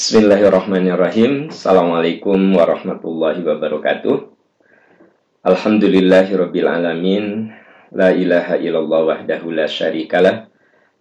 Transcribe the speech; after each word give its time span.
Bismillahirrahmanirrahim. 0.00 1.52
Assalamualaikum 1.52 2.56
warahmatullahi 2.56 3.44
wabarakatuh. 3.44 4.32
Alhamdulillahirabbil 5.44 6.64
alamin. 6.64 7.52
La 7.92 8.08
ilaha 8.08 8.56
illallah 8.56 9.00
wahdahu 9.12 9.52
la 9.52 9.68
syarikalah. 9.68 10.48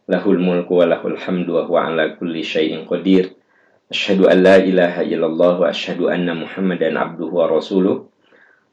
Lahul 0.04 0.43
mulku 0.43 0.83
wa 0.83 0.91
lahul 0.91 1.15
hamdu 1.15 1.47
wa 1.47 1.63
huwa 1.63 1.88
ala 1.88 2.20
kulli 2.20 2.43
syai'in 2.43 2.84
qadir. 2.84 3.39
Asyhadu 3.88 4.27
an 4.27 4.43
la 4.43 4.59
ilaha 4.59 5.07
illallah 5.07 5.63
wa 5.63 5.71
asyhadu 5.71 6.11
anna 6.11 6.36
Muhammadan 6.36 7.00
abduhu 7.00 7.39
wa 7.39 7.47
rasuluh. 7.47 8.04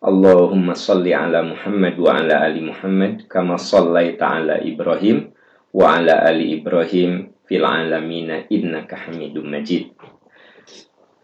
Allahumma 0.03 0.75
salli 0.75 1.15
ala 1.15 1.47
Muhammad 1.47 1.95
wa 2.03 2.19
ala 2.19 2.43
ali 2.43 2.67
Muhammad 2.67 3.31
kama 3.31 3.63
sallaita 3.63 4.27
ala 4.27 4.59
Ibrahim 4.59 5.31
wa 5.71 6.03
ala 6.03 6.27
ali 6.27 6.59
Ibrahim 6.59 7.31
fil 7.47 7.63
alamina 7.63 8.43
innaka 8.51 9.07
hamidum 9.07 9.55
majid. 9.55 9.95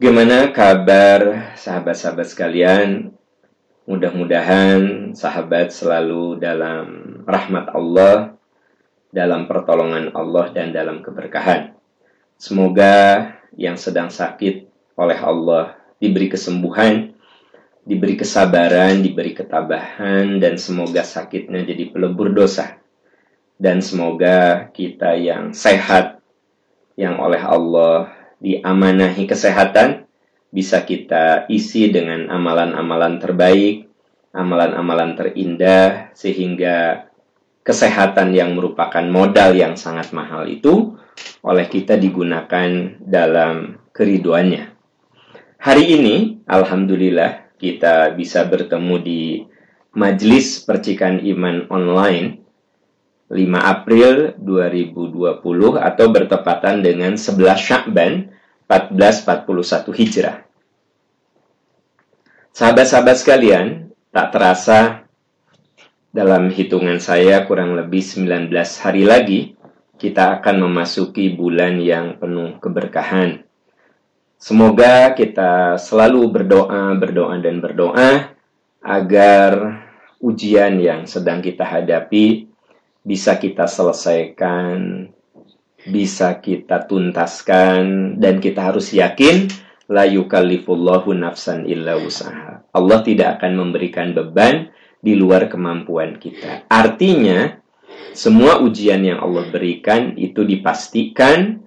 Gimana 0.02 0.50
kabar 0.50 1.54
sahabat-sahabat 1.54 2.26
sekalian? 2.26 3.14
Mudah-mudahan 3.86 5.14
sahabat 5.14 5.70
selalu 5.70 6.42
dalam 6.42 7.22
rahmat 7.22 7.70
Allah, 7.70 8.34
dalam 9.14 9.46
pertolongan 9.46 10.10
Allah 10.10 10.50
dan 10.50 10.74
dalam 10.74 11.06
keberkahan. 11.06 11.78
Semoga 12.34 13.30
yang 13.54 13.78
sedang 13.78 14.10
sakit 14.10 14.66
oleh 14.98 15.22
Allah 15.22 15.78
diberi 16.02 16.26
kesembuhan, 16.26 17.14
diberi 17.86 18.18
kesabaran, 18.18 19.06
diberi 19.06 19.38
ketabahan, 19.38 20.42
dan 20.42 20.58
semoga 20.58 21.06
sakitnya 21.06 21.62
jadi 21.62 21.94
pelebur 21.94 22.34
dosa. 22.34 22.74
Dan 23.54 23.78
semoga 23.78 24.66
kita 24.74 25.14
yang 25.14 25.54
sehat, 25.54 26.18
yang 26.98 27.22
oleh 27.22 27.38
Allah 27.38 28.21
diamanahi 28.42 29.24
kesehatan 29.30 30.10
bisa 30.52 30.82
kita 30.84 31.46
isi 31.48 31.88
dengan 31.88 32.28
amalan-amalan 32.28 33.22
terbaik, 33.22 33.88
amalan-amalan 34.34 35.14
terindah 35.16 36.12
sehingga 36.12 37.08
kesehatan 37.62 38.34
yang 38.34 38.58
merupakan 38.58 39.06
modal 39.06 39.54
yang 39.54 39.78
sangat 39.78 40.10
mahal 40.10 40.44
itu 40.50 40.98
oleh 41.46 41.66
kita 41.70 41.94
digunakan 41.94 42.98
dalam 42.98 43.78
keriduannya. 43.94 44.74
Hari 45.62 45.84
ini, 45.94 46.42
Alhamdulillah, 46.50 47.54
kita 47.54 48.18
bisa 48.18 48.42
bertemu 48.42 48.94
di 48.98 49.22
Majelis 49.94 50.58
Percikan 50.66 51.22
Iman 51.22 51.70
Online 51.70 52.41
5 53.32 53.40
April 53.56 54.36
2020 54.36 55.40
atau 55.80 56.06
bertepatan 56.12 56.84
dengan 56.84 57.16
11 57.16 57.32
Syakban 57.56 58.28
1441 58.68 59.88
Hijrah. 59.96 60.36
Sahabat-sahabat 62.52 63.16
sekalian, 63.16 63.88
tak 64.12 64.36
terasa 64.36 65.08
dalam 66.12 66.52
hitungan 66.52 67.00
saya 67.00 67.48
kurang 67.48 67.72
lebih 67.72 68.04
19 68.04 68.52
hari 68.84 69.08
lagi 69.08 69.40
kita 69.96 70.36
akan 70.42 70.68
memasuki 70.68 71.32
bulan 71.32 71.80
yang 71.80 72.20
penuh 72.20 72.60
keberkahan. 72.60 73.48
Semoga 74.36 75.16
kita 75.16 75.80
selalu 75.80 76.28
berdoa, 76.28 76.92
berdoa 77.00 77.40
dan 77.40 77.64
berdoa 77.64 78.36
agar 78.84 79.80
ujian 80.20 80.76
yang 80.76 81.08
sedang 81.08 81.40
kita 81.40 81.64
hadapi 81.64 82.51
bisa 83.02 83.38
kita 83.38 83.66
selesaikan 83.66 85.10
bisa 85.82 86.38
kita 86.38 86.86
tuntaskan 86.86 88.14
dan 88.22 88.38
kita 88.38 88.70
harus 88.70 88.94
yakin 88.94 89.50
la 89.90 90.06
yukallifullahu 90.06 91.10
nafsan 91.10 91.66
illa 91.66 91.98
usaha. 91.98 92.62
Allah 92.70 93.00
tidak 93.02 93.38
akan 93.40 93.52
memberikan 93.58 94.14
beban 94.14 94.70
di 95.02 95.18
luar 95.18 95.50
kemampuan 95.50 96.22
kita. 96.22 96.70
Artinya, 96.70 97.58
semua 98.14 98.62
ujian 98.62 99.02
yang 99.02 99.18
Allah 99.18 99.50
berikan 99.50 100.14
itu 100.14 100.46
dipastikan 100.46 101.66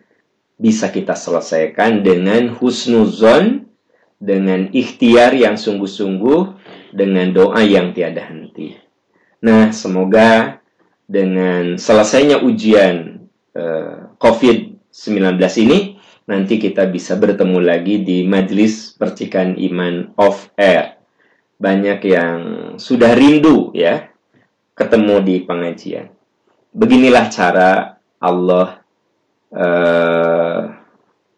bisa 0.55 0.87
kita 0.87 1.13
selesaikan 1.13 1.99
dengan 1.99 2.55
husnuzon, 2.55 3.67
dengan 4.15 4.71
ikhtiar 4.71 5.35
yang 5.35 5.59
sungguh-sungguh, 5.59 6.41
dengan 6.95 7.35
doa 7.35 7.59
yang 7.59 7.91
tiada 7.91 8.23
henti. 8.23 8.79
Nah, 9.43 9.75
semoga 9.75 10.63
dengan 11.05 11.77
selesainya 11.77 12.41
ujian 12.41 13.15
Eh, 13.55 13.97
COVID-19 14.19 15.39
ini 15.63 15.95
nanti 16.27 16.59
kita 16.59 16.91
bisa 16.91 17.15
bertemu 17.15 17.63
lagi 17.63 18.03
di 18.03 18.27
Majelis 18.27 18.91
Percikan 18.99 19.55
Iman 19.55 20.11
of 20.19 20.51
Air. 20.59 20.99
Banyak 21.55 21.99
yang 22.03 22.39
sudah 22.75 23.15
rindu 23.15 23.71
ya 23.71 24.11
ketemu 24.75 25.23
di 25.23 25.35
pengajian. 25.47 26.11
Beginilah 26.75 27.31
cara 27.31 27.95
Allah 28.19 28.83
uh, 29.55 30.59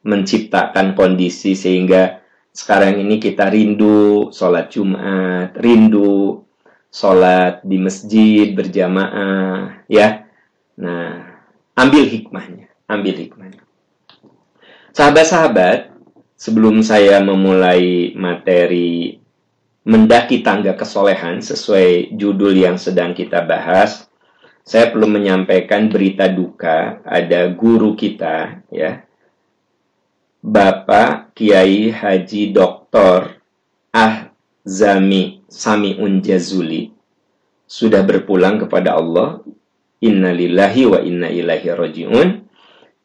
menciptakan 0.01 0.97
kondisi 0.97 1.53
sehingga 1.53 2.25
sekarang 2.49 2.97
ini 2.97 3.21
kita 3.21 3.45
rindu 3.53 4.33
sholat 4.33 4.73
Jumat, 4.73 5.53
rindu 5.61 6.46
sholat 6.89 7.61
di 7.63 7.77
masjid 7.79 8.51
berjamaah, 8.53 9.85
ya. 9.89 10.25
Nah, 10.77 11.37
Ambil 11.77 12.09
hikmahnya, 12.09 12.73
ambil 12.89 13.13
hikmahnya. 13.21 13.61
Sahabat-sahabat, 14.97 15.93
sebelum 16.33 16.81
saya 16.81 17.21
memulai 17.21 18.17
materi 18.17 19.21
mendaki 19.85 20.41
tangga 20.41 20.73
kesolehan 20.73 21.37
sesuai 21.37 22.17
judul 22.17 22.57
yang 22.57 22.81
sedang 22.81 23.13
kita 23.13 23.45
bahas, 23.45 24.09
saya 24.65 24.89
perlu 24.89 25.05
menyampaikan 25.05 25.85
berita 25.85 26.25
duka. 26.33 27.05
Ada 27.05 27.53
guru 27.53 27.93
kita, 27.93 28.65
ya, 28.73 29.05
Bapak 30.41 31.37
Kiai 31.37 31.93
Haji 31.93 32.57
Doktor 32.57 33.37
Ahzami 33.93 35.36
Samiun 35.47 36.19
Jazuli 36.19 36.91
sudah 37.67 38.03
berpulang 38.03 38.59
kepada 38.59 38.95
Allah 38.95 39.43
inna 40.03 40.31
lillahi 40.31 40.83
wa 40.87 40.99
inna 41.01 41.27
ilaihi 41.31 41.73
rojiun 41.73 42.47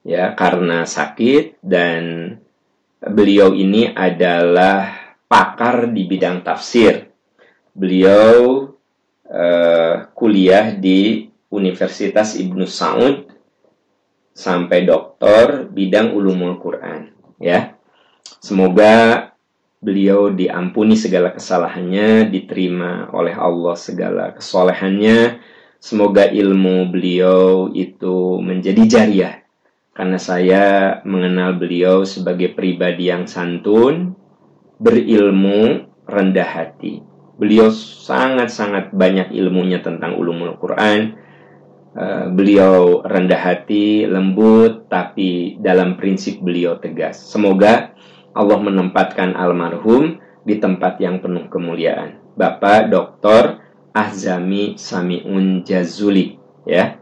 ya 0.02 0.34
karena 0.34 0.82
sakit 0.82 1.62
dan 1.62 2.34
beliau 3.02 3.54
ini 3.54 3.90
adalah 3.90 4.90
pakar 5.26 5.90
di 5.90 6.04
bidang 6.06 6.44
tafsir. 6.44 7.08
Beliau 7.72 8.68
uh, 9.26 9.94
kuliah 10.12 10.76
di 10.76 11.26
Universitas 11.48 12.36
Ibnu 12.36 12.68
Saud 12.68 13.32
sampai 14.32 14.84
doktor 14.84 15.68
bidang 15.72 16.12
ulumul 16.12 16.60
Quran 16.60 17.12
ya. 17.40 17.76
Semoga 18.42 19.31
beliau 19.82 20.30
diampuni 20.30 20.94
segala 20.94 21.34
kesalahannya, 21.34 22.30
diterima 22.30 23.10
oleh 23.10 23.34
Allah 23.34 23.74
segala 23.74 24.30
kesolehannya 24.32 25.42
Semoga 25.82 26.30
ilmu 26.30 26.94
beliau 26.94 27.66
itu 27.74 28.38
menjadi 28.38 28.86
jariah. 28.86 29.34
Karena 29.90 30.14
saya 30.14 30.64
mengenal 31.02 31.58
beliau 31.58 32.06
sebagai 32.06 32.54
pribadi 32.54 33.10
yang 33.10 33.26
santun, 33.26 34.14
berilmu, 34.78 35.90
rendah 36.06 36.46
hati. 36.46 37.02
Beliau 37.34 37.74
sangat-sangat 37.74 38.94
banyak 38.94 39.34
ilmunya 39.34 39.82
tentang 39.82 40.14
ulumul 40.22 40.54
Quran. 40.62 41.18
Uh, 41.98 42.30
beliau 42.30 43.02
rendah 43.02 43.42
hati, 43.42 44.06
lembut, 44.06 44.86
tapi 44.86 45.58
dalam 45.58 45.98
prinsip 45.98 46.38
beliau 46.38 46.78
tegas. 46.78 47.18
Semoga 47.26 47.90
Allah 48.32 48.58
menempatkan 48.60 49.36
almarhum 49.36 50.20
di 50.42 50.58
tempat 50.58 50.98
yang 50.98 51.20
penuh 51.20 51.46
kemuliaan. 51.46 52.18
Bapak 52.34 52.88
Dr. 52.88 53.60
Ahzami 53.92 54.80
Samiun 54.80 55.62
Jazuli 55.62 56.40
ya. 56.64 56.96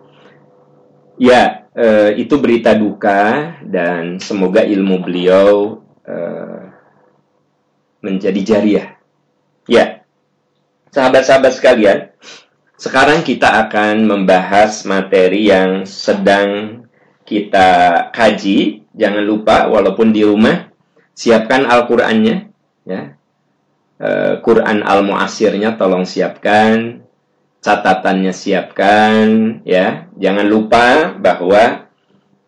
Ya, 1.21 1.69
e, 1.77 2.17
itu 2.17 2.41
berita 2.41 2.73
duka 2.73 3.55
dan 3.63 4.17
semoga 4.19 4.65
ilmu 4.65 5.05
beliau 5.05 5.85
e, 6.03 6.17
menjadi 8.01 8.41
jariah. 8.41 8.89
Ya. 9.69 10.03
Sahabat-sahabat 10.91 11.53
sekalian, 11.55 11.99
sekarang 12.81 13.23
kita 13.23 13.69
akan 13.69 14.09
membahas 14.09 14.83
materi 14.89 15.53
yang 15.53 15.85
sedang 15.87 16.83
kita 17.29 18.11
kaji. 18.11 18.89
Jangan 18.97 19.23
lupa 19.23 19.71
walaupun 19.71 20.11
di 20.11 20.27
rumah 20.27 20.70
siapkan 21.15 21.69
Al-Qur'annya 21.69 22.37
ya 22.89 23.21
uh, 24.01 24.35
Quran 24.41 24.81
Al-Mu'asirnya 24.83 25.77
tolong 25.77 26.09
siapkan, 26.09 27.05
catatannya 27.61 28.33
siapkan, 28.33 29.61
ya. 29.69 30.09
Jangan 30.17 30.47
lupa 30.49 31.15
bahwa 31.21 31.87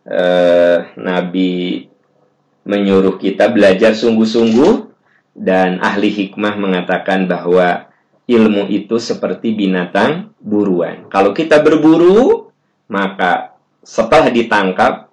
uh, 0.08 0.76
Nabi 0.96 1.86
menyuruh 2.64 3.20
kita 3.20 3.52
belajar 3.52 3.92
sungguh-sungguh 3.92 4.90
dan 5.36 5.80
ahli 5.82 6.12
hikmah 6.12 6.56
mengatakan 6.56 7.26
bahwa 7.26 7.90
ilmu 8.28 8.70
itu 8.70 8.96
seperti 9.02 9.52
binatang 9.52 10.30
buruan. 10.38 11.10
Kalau 11.10 11.34
kita 11.34 11.58
berburu, 11.58 12.48
maka 12.86 13.58
setelah 13.82 14.30
ditangkap 14.30 15.10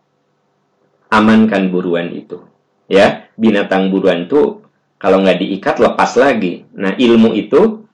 amankan 1.09 1.73
buruan 1.73 2.13
itu. 2.13 2.48
Ya, 2.89 3.29
binatang 3.37 3.93
buruan 3.93 4.25
itu 4.25 4.65
kalau 4.97 5.21
nggak 5.21 5.45
diikat 5.45 5.77
lepas 5.77 6.17
lagi. 6.17 6.65
Nah, 6.73 6.97
ilmu 6.97 7.37
itu 7.37 7.85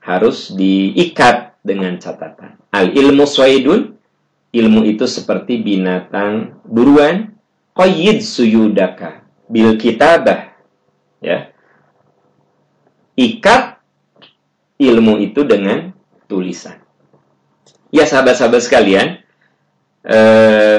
harus 0.00 0.56
diikat 0.56 1.60
dengan 1.60 2.00
catatan. 2.00 2.56
Al 2.72 2.96
ilmu 2.96 3.28
suaidun, 3.28 3.92
ilmu 4.56 4.80
itu 4.88 5.04
seperti 5.04 5.60
binatang 5.60 6.58
buruan. 6.64 7.36
Qayyid 7.76 8.24
suyudaka 8.24 9.22
bil 9.46 9.78
kitabah. 9.78 10.50
Ya. 11.22 11.54
Ikat 13.14 13.78
ilmu 14.82 15.22
itu 15.22 15.46
dengan 15.46 15.94
tulisan. 16.26 16.82
Ya 17.94 18.02
sahabat-sahabat 18.02 18.62
sekalian, 18.66 19.22
eh, 20.02 20.78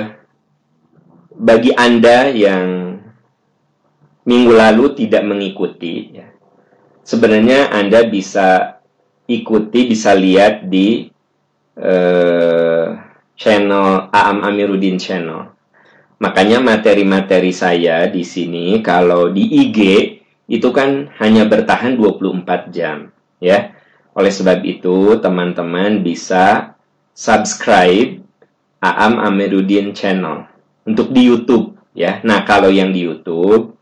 bagi 1.40 1.72
Anda 1.74 2.36
yang 2.36 2.68
minggu 4.28 4.52
lalu 4.52 4.96
tidak 4.96 5.24
mengikuti, 5.24 6.16
ya, 6.16 6.28
sebenarnya 7.06 7.72
Anda 7.72 8.08
bisa 8.08 8.80
ikuti, 9.30 9.88
bisa 9.88 10.18
lihat 10.18 10.68
di 10.68 11.08
eh, 11.78 12.88
channel 13.40 14.12
Aam 14.12 14.44
Amiruddin 14.44 15.00
Channel. 15.00 15.56
Makanya 16.20 16.60
materi-materi 16.60 17.56
saya 17.56 18.12
di 18.12 18.28
sini 18.28 18.84
kalau 18.84 19.32
di 19.32 19.48
IG 19.48 19.80
itu 20.52 20.68
kan 20.76 21.08
hanya 21.24 21.48
bertahan 21.48 21.96
24 21.96 22.76
jam, 22.76 23.14
ya. 23.40 23.72
Oleh 24.18 24.34
sebab 24.34 24.60
itu, 24.68 25.16
teman-teman 25.24 26.04
bisa 26.04 26.76
subscribe 27.16 28.20
Aam 28.84 29.16
Amiruddin 29.24 29.96
Channel 29.96 30.44
untuk 30.84 31.16
di 31.16 31.24
YouTube 31.28 31.80
ya. 31.96 32.20
Nah, 32.24 32.44
kalau 32.44 32.68
yang 32.68 32.92
di 32.92 33.04
YouTube 33.08 33.79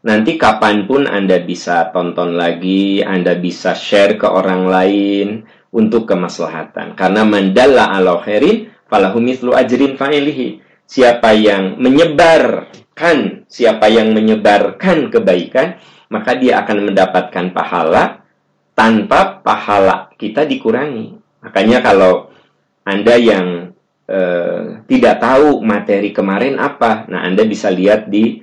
nanti 0.00 0.40
kapan 0.40 0.88
pun 0.88 1.04
Anda 1.04 1.40
bisa 1.44 1.92
tonton 1.92 2.36
lagi, 2.36 3.04
Anda 3.04 3.36
bisa 3.36 3.76
share 3.76 4.16
ke 4.16 4.26
orang 4.28 4.68
lain 4.68 5.28
untuk 5.70 6.08
kemaslahatan. 6.08 6.96
Karena 6.96 7.22
mandalla 7.24 7.92
ala 7.92 8.20
khairin 8.24 8.72
falahu 8.88 9.20
mithlu 9.20 9.52
ajrin 9.52 9.94
fa'ilihi. 9.94 10.60
Siapa 10.90 11.30
yang 11.38 11.78
menyebarkan, 11.78 13.46
siapa 13.46 13.86
yang 13.86 14.10
menyebarkan 14.10 15.12
kebaikan, 15.14 15.78
maka 16.10 16.34
dia 16.34 16.58
akan 16.66 16.90
mendapatkan 16.90 17.54
pahala 17.54 18.26
tanpa 18.74 19.38
pahala 19.38 20.10
kita 20.18 20.42
dikurangi. 20.42 21.14
Makanya 21.46 21.78
kalau 21.78 22.34
Anda 22.82 23.14
yang 23.14 23.70
eh, 24.10 24.82
tidak 24.90 25.22
tahu 25.22 25.62
materi 25.62 26.10
kemarin 26.10 26.58
apa, 26.58 27.06
nah 27.06 27.22
Anda 27.22 27.46
bisa 27.46 27.70
lihat 27.70 28.10
di 28.10 28.42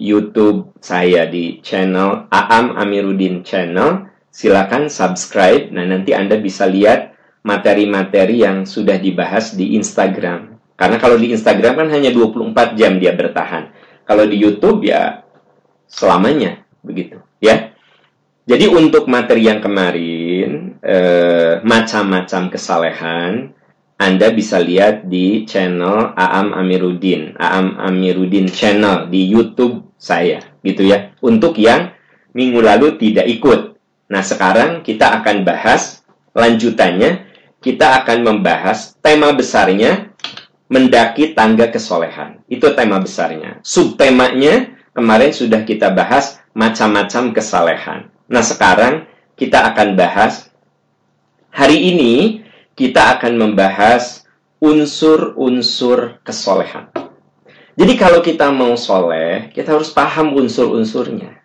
YouTube 0.00 0.72
saya 0.80 1.28
di 1.28 1.60
channel 1.60 2.26
Aam 2.32 2.74
Amiruddin 2.74 3.44
Channel. 3.44 4.08
Silakan 4.32 4.88
subscribe. 4.88 5.68
Nah, 5.70 5.84
nanti 5.84 6.16
Anda 6.16 6.40
bisa 6.40 6.64
lihat 6.64 7.12
materi-materi 7.44 8.40
yang 8.40 8.64
sudah 8.64 8.96
dibahas 8.96 9.52
di 9.52 9.76
Instagram. 9.76 10.56
Karena 10.80 10.96
kalau 10.96 11.20
di 11.20 11.28
Instagram 11.36 11.76
kan 11.76 11.88
hanya 11.92 12.08
24 12.08 12.72
jam 12.80 12.96
dia 12.96 13.12
bertahan. 13.12 13.68
Kalau 14.08 14.24
di 14.24 14.40
YouTube 14.40 14.80
ya 14.88 15.22
selamanya 15.84 16.64
begitu, 16.80 17.20
ya. 17.36 17.76
Jadi 18.48 18.66
untuk 18.66 19.06
materi 19.06 19.46
yang 19.46 19.60
kemarin 19.60 20.80
eh, 20.80 21.60
macam-macam 21.62 22.50
kesalehan 22.50 23.52
Anda 24.00 24.32
bisa 24.32 24.56
lihat 24.56 25.06
di 25.06 25.44
channel 25.44 26.16
Aam 26.16 26.56
Amiruddin, 26.56 27.36
Aam 27.36 27.76
Amiruddin 27.76 28.48
channel 28.48 29.12
di 29.12 29.28
YouTube 29.28 29.89
saya, 30.00 30.40
gitu 30.64 30.88
ya. 30.88 31.12
Untuk 31.20 31.60
yang 31.60 31.92
minggu 32.32 32.64
lalu 32.64 32.96
tidak 32.96 33.28
ikut. 33.28 33.76
Nah, 34.08 34.24
sekarang 34.24 34.80
kita 34.80 35.20
akan 35.20 35.44
bahas 35.44 36.00
lanjutannya. 36.32 37.28
Kita 37.60 38.00
akan 38.00 38.24
membahas 38.24 38.96
tema 39.04 39.36
besarnya 39.36 40.16
mendaki 40.72 41.36
tangga 41.36 41.68
kesolehan. 41.68 42.40
Itu 42.48 42.72
tema 42.72 42.96
besarnya. 42.96 43.60
Subtemanya 43.60 44.72
kemarin 44.96 45.36
sudah 45.36 45.68
kita 45.68 45.92
bahas 45.92 46.40
macam-macam 46.56 47.36
kesalehan. 47.36 48.08
Nah, 48.32 48.40
sekarang 48.40 49.04
kita 49.36 49.60
akan 49.76 50.00
bahas 50.00 50.48
hari 51.52 51.92
ini 51.92 52.40
kita 52.78 53.20
akan 53.20 53.36
membahas 53.36 54.24
unsur-unsur 54.62 56.22
kesolehan. 56.24 56.88
Jadi 57.78 57.92
kalau 57.94 58.20
kita 58.20 58.50
mau 58.50 58.74
soleh, 58.74 59.50
kita 59.54 59.78
harus 59.78 59.94
paham 59.94 60.34
unsur-unsurnya. 60.34 61.38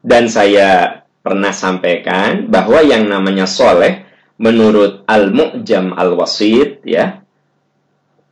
Dan 0.00 0.30
saya 0.30 1.02
pernah 1.20 1.52
sampaikan 1.52 2.48
bahwa 2.48 2.80
yang 2.80 3.04
namanya 3.04 3.44
soleh 3.44 4.08
menurut 4.40 5.04
Al-Mu'jam 5.04 5.92
Al-Wasid 5.92 6.86
ya, 6.86 7.20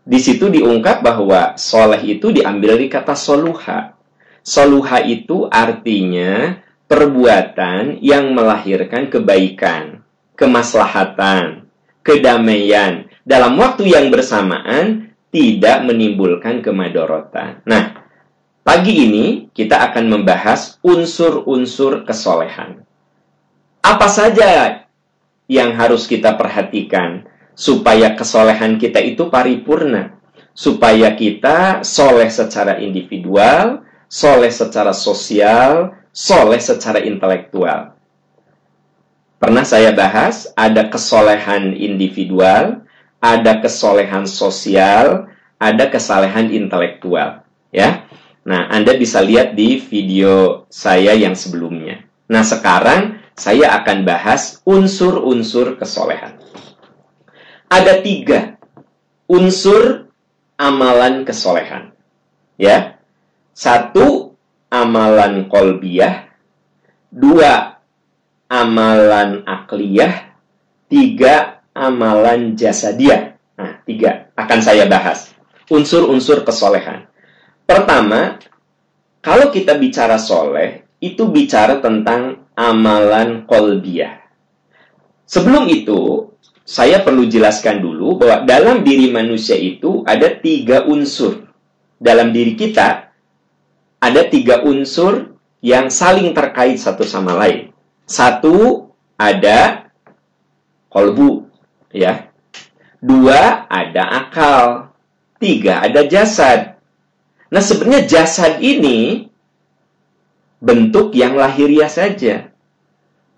di 0.06 0.18
situ 0.22 0.46
diungkap 0.46 1.02
bahwa 1.02 1.58
soleh 1.58 1.98
itu 2.06 2.30
diambil 2.30 2.78
dari 2.78 2.86
kata 2.86 3.18
soluha. 3.18 3.98
Soluha 4.46 5.02
itu 5.02 5.50
artinya 5.50 6.62
perbuatan 6.86 7.98
yang 7.98 8.30
melahirkan 8.30 9.10
kebaikan, 9.10 10.06
kemaslahatan, 10.38 11.66
kedamaian 12.06 13.10
dalam 13.26 13.58
waktu 13.58 13.90
yang 13.90 14.14
bersamaan 14.14 15.05
tidak 15.36 15.84
menimbulkan 15.84 16.64
kemadorotan. 16.64 17.60
Nah, 17.68 17.92
pagi 18.64 19.04
ini 19.04 19.52
kita 19.52 19.92
akan 19.92 20.08
membahas 20.08 20.80
unsur-unsur 20.80 22.08
kesolehan. 22.08 22.88
Apa 23.84 24.08
saja 24.08 24.80
yang 25.44 25.76
harus 25.76 26.08
kita 26.08 26.40
perhatikan 26.40 27.28
supaya 27.52 28.16
kesolehan 28.16 28.80
kita 28.80 28.96
itu 29.04 29.28
paripurna, 29.28 30.16
supaya 30.56 31.12
kita 31.12 31.84
soleh 31.84 32.32
secara 32.32 32.80
individual, 32.80 33.84
soleh 34.08 34.48
secara 34.48 34.96
sosial, 34.96 36.00
soleh 36.16 36.64
secara 36.64 37.04
intelektual. 37.04 37.92
Pernah 39.36 39.68
saya 39.68 39.92
bahas, 39.92 40.48
ada 40.56 40.88
kesolehan 40.88 41.76
individual, 41.76 42.88
ada 43.20 43.60
kesolehan 43.60 44.24
sosial, 44.24 45.35
ada 45.56 45.88
kesalehan 45.88 46.52
intelektual. 46.52 47.44
Ya, 47.74 48.06
Nah, 48.46 48.70
Anda 48.70 48.94
bisa 48.94 49.18
lihat 49.26 49.58
di 49.58 49.82
video 49.82 50.64
saya 50.70 51.18
yang 51.18 51.34
sebelumnya. 51.34 52.06
Nah, 52.30 52.46
sekarang 52.46 53.18
saya 53.34 53.74
akan 53.82 54.06
bahas 54.06 54.62
unsur-unsur 54.62 55.74
kesolehan. 55.74 56.38
Ada 57.66 58.06
tiga 58.06 58.54
unsur 59.26 60.06
amalan 60.54 61.26
kesolehan. 61.26 61.90
Ya, 62.54 63.02
satu 63.50 64.38
amalan 64.70 65.50
kolbiah, 65.50 66.30
dua 67.10 67.82
amalan 68.46 69.42
akliyah, 69.42 70.38
tiga 70.86 71.66
amalan 71.74 72.54
jasadiah. 72.54 73.34
Nah, 73.58 73.82
tiga 73.82 74.30
akan 74.38 74.60
saya 74.62 74.86
bahas. 74.86 75.35
Unsur-unsur 75.66 76.46
kesolehan. 76.46 77.10
Pertama, 77.66 78.38
kalau 79.18 79.50
kita 79.50 79.74
bicara 79.74 80.16
soleh, 80.22 80.86
itu 81.02 81.26
bicara 81.26 81.82
tentang 81.82 82.46
amalan 82.54 83.44
kolbiah. 83.44 84.22
Sebelum 85.26 85.66
itu, 85.66 86.30
saya 86.66 87.02
perlu 87.02 87.26
jelaskan 87.26 87.82
dulu 87.82 88.18
bahwa 88.22 88.46
dalam 88.46 88.86
diri 88.86 89.10
manusia 89.10 89.54
itu 89.54 90.06
ada 90.06 90.38
tiga 90.38 90.86
unsur. 90.86 91.50
Dalam 91.98 92.30
diri 92.30 92.54
kita 92.54 93.10
ada 94.02 94.22
tiga 94.30 94.62
unsur 94.62 95.34
yang 95.62 95.90
saling 95.90 96.30
terkait 96.30 96.78
satu 96.78 97.02
sama 97.02 97.34
lain. 97.34 97.74
Satu 98.06 98.86
ada 99.18 99.90
kolbu, 100.90 101.50
ya. 101.90 102.30
Dua 103.02 103.66
ada 103.66 104.04
akal. 104.26 104.94
Tiga 105.46 105.78
ada 105.78 106.02
jasad. 106.10 106.74
Nah 107.54 107.62
sebenarnya 107.62 108.10
jasad 108.10 108.58
ini 108.58 109.30
bentuk 110.58 111.14
yang 111.14 111.38
lahiriah 111.38 111.86
saja. 111.86 112.50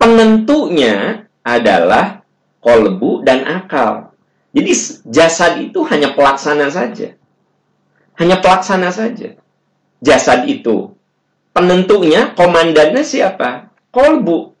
Penentunya 0.01 1.29
adalah 1.45 2.25
kolbu 2.65 3.21
dan 3.21 3.45
akal. 3.45 4.09
Jadi 4.57 4.73
jasad 5.05 5.61
itu 5.61 5.85
hanya 5.85 6.17
pelaksana 6.17 6.73
saja. 6.73 7.13
Hanya 8.17 8.41
pelaksana 8.41 8.89
saja. 8.89 9.37
jasad 10.01 10.49
itu? 10.49 10.97
Penentunya, 11.53 12.33
komandannya 12.33 13.05
siapa? 13.05 13.69
Kolbu. 13.93 14.57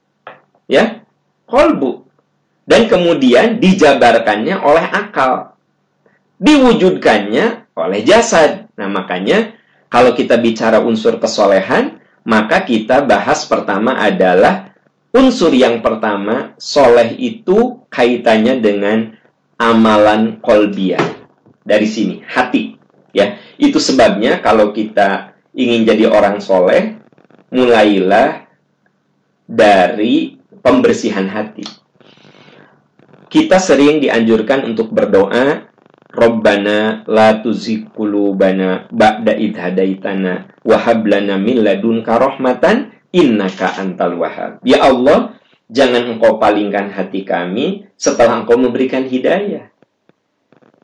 Ya, 0.69 1.01
kolbu. 1.49 2.05
Dan 2.69 2.85
kemudian 2.85 3.57
dijabarkannya 3.57 4.53
oleh 4.61 4.85
akal. 4.85 5.57
Diwujudkannya 6.39 7.75
oleh 7.75 8.01
jasad. 8.07 8.71
Nah, 8.79 8.87
makanya 8.87 9.59
kalau 9.91 10.15
kita 10.15 10.39
bicara 10.39 10.79
unsur 10.79 11.19
kesolehan, 11.19 11.99
maka 12.23 12.63
kita 12.63 13.03
bahas 13.03 13.43
pertama 13.43 13.99
adalah 13.99 14.71
unsur 15.11 15.51
yang 15.51 15.83
pertama, 15.83 16.55
soleh 16.55 17.15
itu 17.19 17.83
kaitannya 17.91 18.63
dengan 18.63 18.97
amalan 19.59 20.39
kolbiah. 20.39 21.03
Dari 21.65 21.85
sini, 21.85 22.23
hati. 22.23 22.79
Ya, 23.11 23.41
itu 23.59 23.81
sebabnya 23.81 24.39
kalau 24.39 24.71
kita 24.71 25.35
ingin 25.51 25.83
jadi 25.83 26.07
orang 26.07 26.39
soleh, 26.39 26.95
mulailah 27.51 28.47
dari 29.49 30.37
pembersihan 30.61 31.25
hati. 31.25 31.65
Kita 33.29 33.57
sering 33.61 34.01
dianjurkan 34.01 34.65
untuk 34.65 34.93
berdoa 34.93 35.68
Rabbana 36.09 37.05
la 37.05 37.37
tuzigh 37.37 37.93
qulubana 37.93 38.89
ba'da 38.89 39.37
idh 39.37 39.53
hadaitana 39.53 40.57
wa 40.65 40.77
hab 40.81 41.05
lana 41.05 41.37
min 41.37 41.61
ladunka 41.61 42.17
rahmatan 42.17 42.89
innaka 43.13 43.77
antal 43.77 44.17
wahhab. 44.17 44.57
Ya 44.65 44.81
Allah, 44.81 45.37
jangan 45.69 46.17
engkau 46.17 46.41
palingkan 46.41 46.89
hati 46.89 47.21
kami 47.21 47.85
setelah 47.93 48.41
engkau 48.41 48.57
memberikan 48.57 49.05
hidayah. 49.05 49.69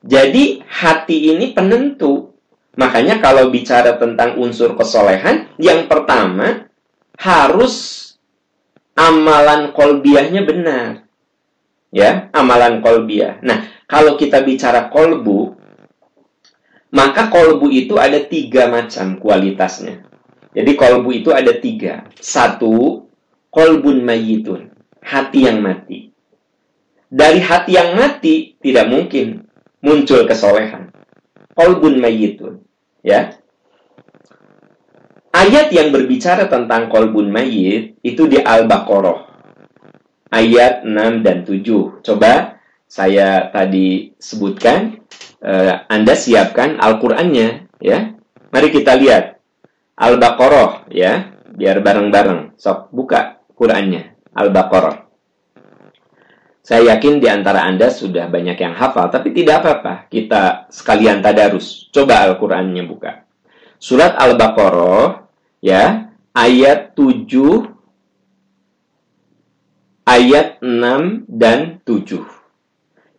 Jadi 0.05 0.61
hati 0.61 1.33
ini 1.33 1.57
penentu. 1.57 2.37
Makanya 2.77 3.17
kalau 3.17 3.49
bicara 3.49 3.97
tentang 3.97 4.37
unsur 4.37 4.77
kesolehan, 4.77 5.49
yang 5.57 5.89
pertama 5.89 6.69
harus 7.17 8.03
amalan 8.93 9.73
kolbiahnya 9.73 10.45
benar. 10.45 11.09
Ya, 11.89 12.27
amalan 12.35 12.83
kolbiah. 12.83 13.39
Nah, 13.41 13.74
kalau 13.85 14.17
kita 14.17 14.41
bicara 14.41 14.89
kolbu, 14.89 15.57
maka 16.93 17.29
kolbu 17.29 17.69
itu 17.69 17.97
ada 18.01 18.17
tiga 18.25 18.69
macam 18.69 19.21
kualitasnya. 19.21 20.05
Jadi 20.55 20.71
kolbu 20.73 21.09
itu 21.11 21.29
ada 21.35 21.51
tiga. 21.59 22.07
Satu, 22.17 23.05
kolbun 23.51 24.01
mayitun. 24.01 24.71
Hati 25.05 25.45
yang 25.45 25.61
mati. 25.61 26.09
Dari 27.11 27.37
hati 27.43 27.77
yang 27.77 27.93
mati, 27.93 28.57
tidak 28.57 28.89
mungkin 28.89 29.45
muncul 29.83 30.25
kesolehan. 30.25 30.89
Kolbun 31.53 32.01
mayitun. 32.01 32.63
Ya, 33.05 33.37
Ayat 35.35 35.67
yang 35.75 35.91
berbicara 35.91 36.47
tentang 36.47 36.87
kolbun 36.87 37.27
mayit 37.27 37.99
itu 38.07 38.23
di 38.23 38.39
Al-Baqarah. 38.39 39.27
Ayat 40.31 40.87
6 40.87 41.27
dan 41.27 41.43
7. 41.43 41.99
Coba 41.99 42.54
saya 42.85 43.49
tadi 43.49 44.13
sebutkan, 44.21 45.01
uh, 45.41 45.89
Anda 45.89 46.13
siapkan 46.13 46.77
Al-Qur'annya 46.77 47.69
ya. 47.81 48.13
Mari 48.53 48.69
kita 48.71 48.95
lihat 48.95 49.41
Al-Baqarah 49.99 50.87
ya, 50.93 51.35
biar 51.55 51.81
bareng-bareng. 51.81 52.55
Sok 52.55 52.93
buka 52.93 53.41
Qur'annya 53.51 54.33
Al-Baqarah. 54.35 55.05
Saya 56.65 56.97
yakin 56.97 57.21
di 57.21 57.29
antara 57.29 57.61
Anda 57.69 57.93
sudah 57.93 58.25
banyak 58.25 58.57
yang 58.57 58.73
hafal, 58.73 59.13
tapi 59.13 59.29
tidak 59.37 59.61
apa-apa. 59.61 60.09
Kita 60.09 60.65
sekalian 60.73 61.21
tadarus. 61.21 61.93
Coba 61.93 62.25
Al-Qur'annya 62.25 62.83
buka. 62.89 63.21
Surat 63.77 64.17
Al-Baqarah 64.17 65.29
ya, 65.61 66.09
ayat 66.33 66.97
7 66.97 67.69
ayat 70.09 70.61
6 70.61 71.25
dan 71.29 71.81
7. 71.87 72.34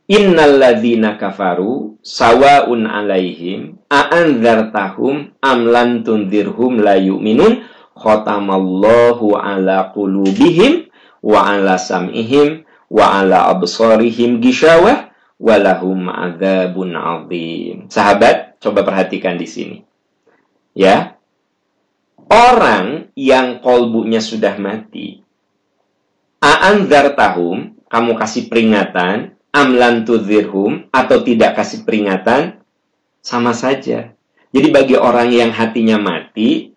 Innalladzina 0.07 1.19
kafaru 1.19 1.99
sawaun 1.99 2.87
alaihim 2.87 3.83
a'anzartahum 3.91 5.35
am 5.43 5.59
lam 5.67 6.07
tunzirhum 6.07 6.79
la 6.79 6.95
yu'minun 6.95 7.67
khatamallahu 7.99 9.35
ala 9.35 9.91
qulubihim 9.91 10.87
wa 11.27 11.51
ala 11.51 11.75
sam'ihim 11.75 12.63
wa 12.87 13.19
ala 13.19 13.51
absarihim 13.51 14.39
gishawah 14.39 15.11
walahum 15.43 16.07
adzabun 16.07 16.95
azim. 16.97 17.91
Sahabat, 17.91 18.63
coba 18.63 18.87
perhatikan 18.87 19.37
di 19.37 19.49
sini. 19.51 19.79
Ya. 20.73 21.19
Orang 22.27 23.15
yang 23.15 23.63
kolbunya 23.63 24.19
sudah 24.19 24.59
mati. 24.59 25.23
A'anzartahum, 26.43 27.79
kamu 27.87 28.13
kasih 28.19 28.51
peringatan, 28.51 29.36
amlan 29.57 30.05
tudhirhum 30.05 30.93
atau 30.93 31.25
tidak 31.25 31.57
kasih 31.57 31.89
peringatan 31.89 32.61
sama 33.25 33.57
saja. 33.57 34.13
Jadi 34.53 34.69
bagi 34.69 34.97
orang 35.01 35.33
yang 35.33 35.49
hatinya 35.49 35.97
mati 35.97 36.77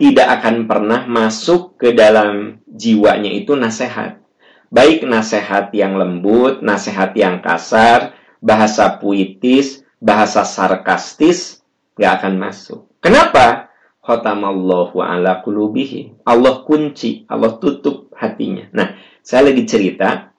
tidak 0.00 0.40
akan 0.40 0.64
pernah 0.64 1.04
masuk 1.04 1.76
ke 1.76 1.92
dalam 1.92 2.64
jiwanya 2.66 3.30
itu 3.30 3.52
nasihat. 3.54 4.24
Baik 4.72 5.06
nasihat 5.06 5.70
yang 5.70 5.94
lembut, 5.94 6.64
nasihat 6.64 7.14
yang 7.14 7.38
kasar, 7.38 8.16
bahasa 8.42 8.98
puitis, 8.98 9.86
bahasa 10.02 10.42
sarkastis, 10.42 11.62
nggak 11.94 12.12
akan 12.20 12.34
masuk. 12.42 12.80
Kenapa? 12.98 13.70
Khotamallahu 14.02 15.00
ala 15.00 15.40
kulubihi. 15.40 16.26
Allah 16.26 16.60
kunci, 16.66 17.24
Allah 17.30 17.56
tutup 17.56 18.12
hatinya. 18.18 18.68
Nah, 18.74 18.98
saya 19.24 19.48
lagi 19.48 19.64
cerita, 19.64 20.34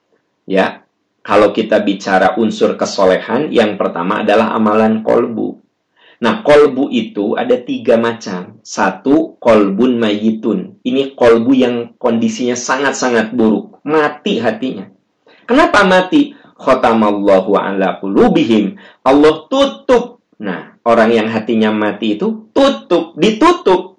ya, 0.46 0.85
kalau 1.26 1.50
kita 1.50 1.82
bicara 1.82 2.38
unsur 2.38 2.78
kesolehan, 2.78 3.50
yang 3.50 3.74
pertama 3.74 4.22
adalah 4.22 4.54
amalan 4.54 5.02
kolbu. 5.02 5.58
Nah, 6.22 6.46
kolbu 6.46 6.86
itu 6.94 7.34
ada 7.34 7.58
tiga 7.58 7.98
macam. 7.98 8.62
Satu, 8.62 9.34
kolbun 9.42 9.98
mayitun. 9.98 10.78
Ini 10.86 11.18
kolbu 11.18 11.50
yang 11.50 11.98
kondisinya 11.98 12.54
sangat-sangat 12.54 13.34
buruk. 13.34 13.82
Mati 13.82 14.38
hatinya. 14.38 14.86
Kenapa 15.50 15.82
mati? 15.82 16.30
Khotamallahu 16.56 17.58
ala 17.58 17.98
kulubihim. 17.98 18.78
Allah 19.02 19.50
tutup. 19.50 20.22
Nah, 20.38 20.78
orang 20.86 21.10
yang 21.10 21.28
hatinya 21.28 21.74
mati 21.74 22.14
itu 22.14 22.54
tutup, 22.54 23.18
ditutup. 23.18 23.98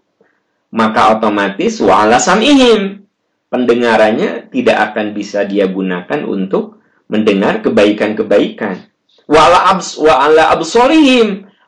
Maka 0.72 1.20
otomatis 1.20 1.84
wa'ala 1.84 2.24
sam'ihim. 2.24 3.04
Pendengarannya 3.52 4.48
tidak 4.48 4.92
akan 4.92 5.12
bisa 5.12 5.44
dia 5.44 5.68
gunakan 5.68 6.24
untuk 6.24 6.78
mendengar 7.08 7.64
kebaikan-kebaikan. 7.64 8.88
Wala 9.28 9.76
abs 9.76 10.00
wa 10.00 10.24
ala 10.24 10.56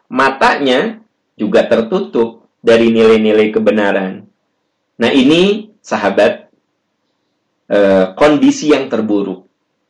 matanya 0.07 0.99
juga 1.35 1.67
tertutup 1.67 2.47
dari 2.59 2.91
nilai-nilai 2.91 3.51
kebenaran. 3.51 4.27
Nah 4.99 5.11
ini 5.11 5.71
sahabat 5.79 6.51
eh, 7.71 8.05
kondisi 8.19 8.71
yang 8.75 8.91
terburuk 8.91 9.47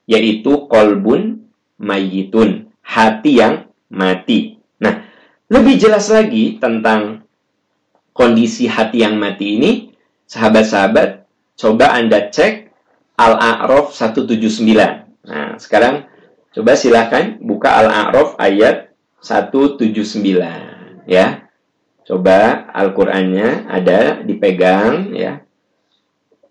yaitu 0.09 0.69
kolbun 0.69 1.49
mayitun 1.81 2.69
hati 2.81 3.41
yang 3.41 3.69
mati. 3.89 4.57
Nah 4.81 5.05
lebih 5.49 5.81
jelas 5.81 6.09
lagi 6.13 6.61
tentang 6.61 7.25
kondisi 8.13 8.69
hati 8.69 9.01
yang 9.01 9.17
mati 9.17 9.57
ini 9.57 9.71
sahabat-sahabat 10.29 11.25
coba 11.57 11.97
anda 11.97 12.29
cek 12.29 12.69
Al-A'raf 13.17 13.91
179 13.97 15.08
Nah, 15.25 15.59
sekarang 15.59 16.07
coba 16.55 16.79
silahkan 16.79 17.39
buka 17.43 17.75
Al-A'raf 17.83 18.39
ayat 18.39 18.93
179 19.19 21.09
ya. 21.09 21.49
Coba 22.07 22.65
Al-Qur'annya 22.73 23.69
ada 23.69 24.23
dipegang 24.25 25.13
ya. 25.13 25.43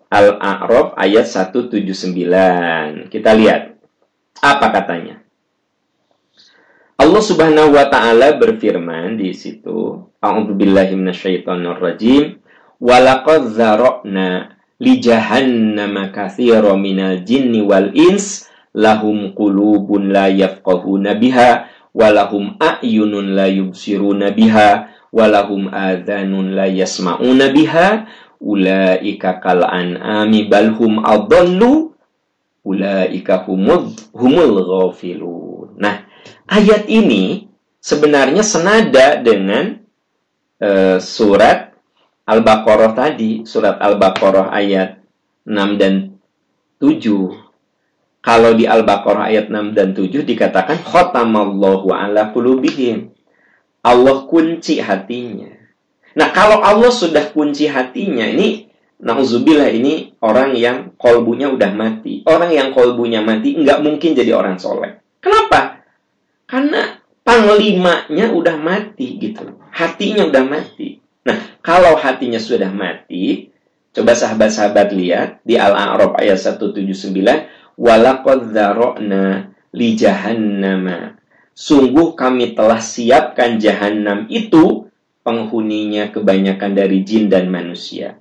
Al-A'raf 0.09 0.97
ayat 0.97 1.27
179. 1.29 3.13
Kita 3.13 3.31
lihat 3.35 3.77
apa 4.41 4.67
katanya. 4.71 5.21
Allah 6.99 7.23
Subhanahu 7.23 7.79
wa 7.79 7.87
taala 7.87 8.35
berfirman 8.35 9.15
di 9.15 9.31
situ, 9.31 10.03
A'udzubillahi 10.19 10.99
minasyaitonirrajim, 10.99 12.43
"Walaqad 12.83 13.55
dzara'na 13.55 14.59
li 14.83 14.99
jahannama 14.99 16.11
minal 16.75 17.23
jinni 17.23 17.63
wal 17.63 17.95
ins 17.95 18.48
lahum 18.79 19.35
qulubun 19.35 20.15
la 20.15 20.31
yafqahuna 20.31 21.19
biha 21.19 21.67
walahum 21.91 22.55
a'yunun 22.63 23.35
la 23.35 23.51
yubsiruna 23.51 24.31
biha 24.31 24.95
walahum 25.11 25.67
adhanun 25.75 26.55
la 26.55 26.71
yasma'una 26.71 27.51
biha. 27.51 28.07
Ulaika 28.39 29.43
kal 29.43 29.67
an'ami 29.67 30.47
bal 30.47 30.71
hum 30.79 31.03
adallu 31.03 31.91
ulaika 32.63 33.43
humul 33.43 34.55
ghafilun. 34.63 35.75
Nah 35.75 36.07
ayat 36.47 36.87
ini 36.87 37.51
sebenarnya 37.83 38.47
senada 38.47 39.19
dengan 39.19 39.83
uh, 40.63 41.03
surat 41.03 41.75
Al-Baqarah 42.29 42.95
tadi, 42.95 43.43
surat 43.43 43.81
Al-Baqarah 43.83 44.55
ayat 44.55 45.03
6 45.43 45.81
dan 45.81 46.15
7 46.79 47.48
kalau 48.29 48.53
di 48.53 48.69
Al-Baqarah 48.69 49.33
ayat 49.33 49.49
6 49.49 49.73
dan 49.73 49.97
7 49.97 50.29
dikatakan 50.29 50.85
khatamallahu 50.85 51.89
ala 51.89 52.29
qulubihim. 52.29 53.09
Allah 53.81 54.29
kunci 54.29 54.85
hatinya. 54.85 55.49
Nah, 56.13 56.29
kalau 56.37 56.61
Allah 56.61 56.93
sudah 56.93 57.33
kunci 57.33 57.73
hatinya, 57.73 58.29
ini 58.29 58.69
nauzubillah 59.01 59.73
ini 59.73 60.13
orang 60.21 60.53
yang 60.61 60.93
kolbunya 61.01 61.49
udah 61.49 61.73
mati. 61.73 62.21
Orang 62.29 62.53
yang 62.53 62.77
kolbunya 62.77 63.25
mati 63.25 63.57
nggak 63.57 63.81
mungkin 63.81 64.13
jadi 64.13 64.37
orang 64.37 64.61
soleh. 64.61 65.01
Kenapa? 65.25 65.81
Karena 66.45 67.01
panglimanya 67.25 68.29
udah 68.37 68.61
mati 68.61 69.17
gitu. 69.25 69.57
Hatinya 69.73 70.29
udah 70.29 70.45
mati. 70.45 71.01
Nah, 71.25 71.65
kalau 71.65 71.97
hatinya 71.97 72.37
sudah 72.37 72.69
mati, 72.77 73.49
coba 73.97 74.13
sahabat-sahabat 74.13 74.93
lihat 74.93 75.41
di 75.49 75.57
Al-A'raf 75.57 76.13
ayat 76.21 76.37
179 76.37 77.57
walaqad 77.79 78.51
dzara'na 78.51 79.55
li 79.73 79.95
jahannama. 79.95 81.15
Sungguh 81.55 82.15
kami 82.19 82.55
telah 82.55 82.79
siapkan 82.79 83.59
jahanam 83.59 84.27
itu 84.31 84.91
penghuninya 85.27 86.11
kebanyakan 86.15 86.75
dari 86.75 87.03
jin 87.03 87.31
dan 87.31 87.51
manusia. 87.51 88.19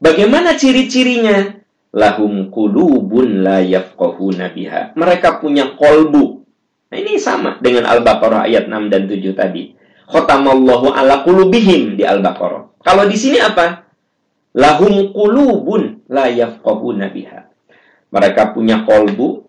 Bagaimana 0.00 0.56
ciri-cirinya? 0.56 1.60
Lahum 1.94 2.50
kulubun 2.50 3.46
la 3.46 3.62
yafqahuna 3.62 4.50
biha. 4.50 4.98
Mereka 4.98 5.38
punya 5.38 5.78
kolbu. 5.78 6.42
Nah, 6.90 6.98
ini 6.98 7.16
sama 7.22 7.62
dengan 7.62 7.86
Al-Baqarah 7.86 8.50
ayat 8.50 8.66
6 8.66 8.90
dan 8.90 9.06
7 9.06 9.32
tadi. 9.32 9.72
Khotamallahu 10.04 10.90
ala 10.92 11.24
kulubihim 11.24 11.96
di 11.96 12.04
Al-Baqarah. 12.04 12.82
Kalau 12.82 13.06
di 13.08 13.16
sini 13.16 13.40
apa? 13.40 13.86
Lahum 14.58 15.14
kulubun 15.14 16.04
la 16.10 16.28
yafqahuna 16.28 17.08
biha. 17.14 17.43
Mereka 18.14 18.54
punya 18.54 18.86
kolbu, 18.86 19.42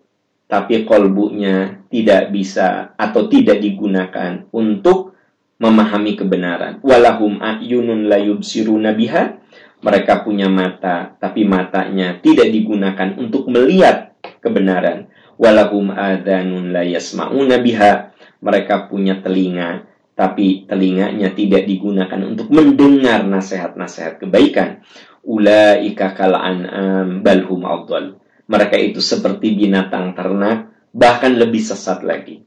tapi 0.50 0.82
kolbunya 0.82 1.86
tidak 1.86 2.34
bisa 2.34 2.98
atau 2.98 3.30
tidak 3.30 3.62
digunakan 3.62 4.42
untuk 4.50 5.14
memahami 5.62 6.18
kebenaran. 6.18 6.82
Walahum 6.82 7.38
ayunun 7.38 8.10
layub 8.10 8.42
biha. 8.42 9.38
Mereka 9.86 10.26
punya 10.26 10.50
mata, 10.50 11.14
tapi 11.22 11.46
matanya 11.46 12.18
tidak 12.18 12.50
digunakan 12.50 13.14
untuk 13.14 13.46
melihat 13.46 14.18
kebenaran. 14.42 15.14
Walahum 15.38 15.94
adanun 15.94 16.74
layasma'una 16.74 17.62
biha. 17.62 18.10
Mereka 18.42 18.90
punya 18.90 19.22
telinga, 19.22 19.86
tapi 20.18 20.66
telinganya 20.66 21.30
tidak 21.38 21.70
digunakan 21.70 22.18
untuk 22.18 22.50
mendengar 22.50 23.22
nasihat-nasihat 23.22 24.18
kebaikan. 24.18 24.82
Ulaika 25.22 26.18
kal'an'am 26.18 27.22
balhum 27.22 27.62
awdal 27.62 28.25
mereka 28.46 28.78
itu 28.78 29.02
seperti 29.02 29.54
binatang 29.58 30.14
ternak, 30.14 30.70
bahkan 30.94 31.34
lebih 31.34 31.62
sesat 31.62 32.06
lagi. 32.06 32.46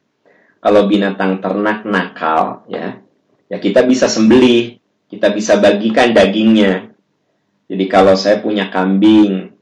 Kalau 0.59 0.87
binatang 0.87 1.39
ternak 1.39 1.87
nakal, 1.87 2.67
ya, 2.67 2.99
ya 3.47 3.57
kita 3.59 3.83
bisa 3.87 4.11
sembelih, 4.11 4.79
kita 5.07 5.31
bisa 5.31 5.59
bagikan 5.59 6.11
dagingnya. 6.11 6.91
Jadi 7.69 7.85
kalau 7.87 8.15
saya 8.15 8.43
punya 8.43 8.67
kambing, 8.67 9.55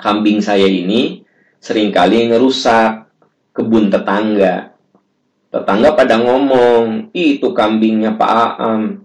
kambing 0.00 0.40
saya 0.40 0.64
ini 0.64 1.26
sering 1.60 1.92
kali 1.92 2.32
ngerusak 2.32 3.10
kebun 3.52 3.92
tetangga. 3.92 4.72
Tetangga 5.50 5.98
pada 5.98 6.22
ngomong, 6.22 7.10
itu 7.10 7.50
kambingnya 7.50 8.14
Pak 8.14 8.30
Aam, 8.30 9.02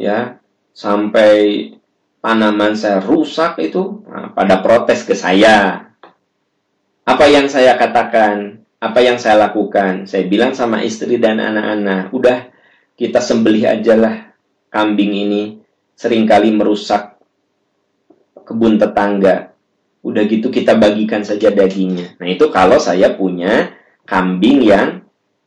ya, 0.00 0.40
sampai 0.72 1.70
tanaman 2.24 2.72
saya 2.72 3.04
rusak 3.04 3.60
itu 3.60 4.00
nah, 4.08 4.32
pada 4.32 4.64
protes 4.64 5.04
ke 5.04 5.12
saya. 5.12 5.84
Apa 7.04 7.28
yang 7.28 7.52
saya 7.52 7.76
katakan? 7.76 8.64
Apa 8.80 9.04
yang 9.04 9.20
saya 9.20 9.44
lakukan? 9.44 10.08
Saya 10.08 10.24
bilang 10.24 10.56
sama 10.56 10.80
istri 10.80 11.20
dan 11.20 11.36
anak-anak, 11.36 12.08
udah 12.16 12.48
kita 12.96 13.20
sembelih 13.20 13.68
aja 13.68 13.94
lah 13.96 14.16
kambing 14.72 15.12
ini 15.12 15.42
sering 15.92 16.24
kali 16.24 16.48
merusak 16.48 17.20
kebun 18.48 18.80
tetangga. 18.80 19.52
Udah 20.04 20.24
gitu 20.24 20.48
kita 20.48 20.76
bagikan 20.80 21.24
saja 21.24 21.52
dagingnya. 21.52 22.16
Nah 22.20 22.28
itu 22.28 22.48
kalau 22.48 22.80
saya 22.80 23.12
punya 23.16 23.72
kambing 24.04 24.64
yang 24.64 25.04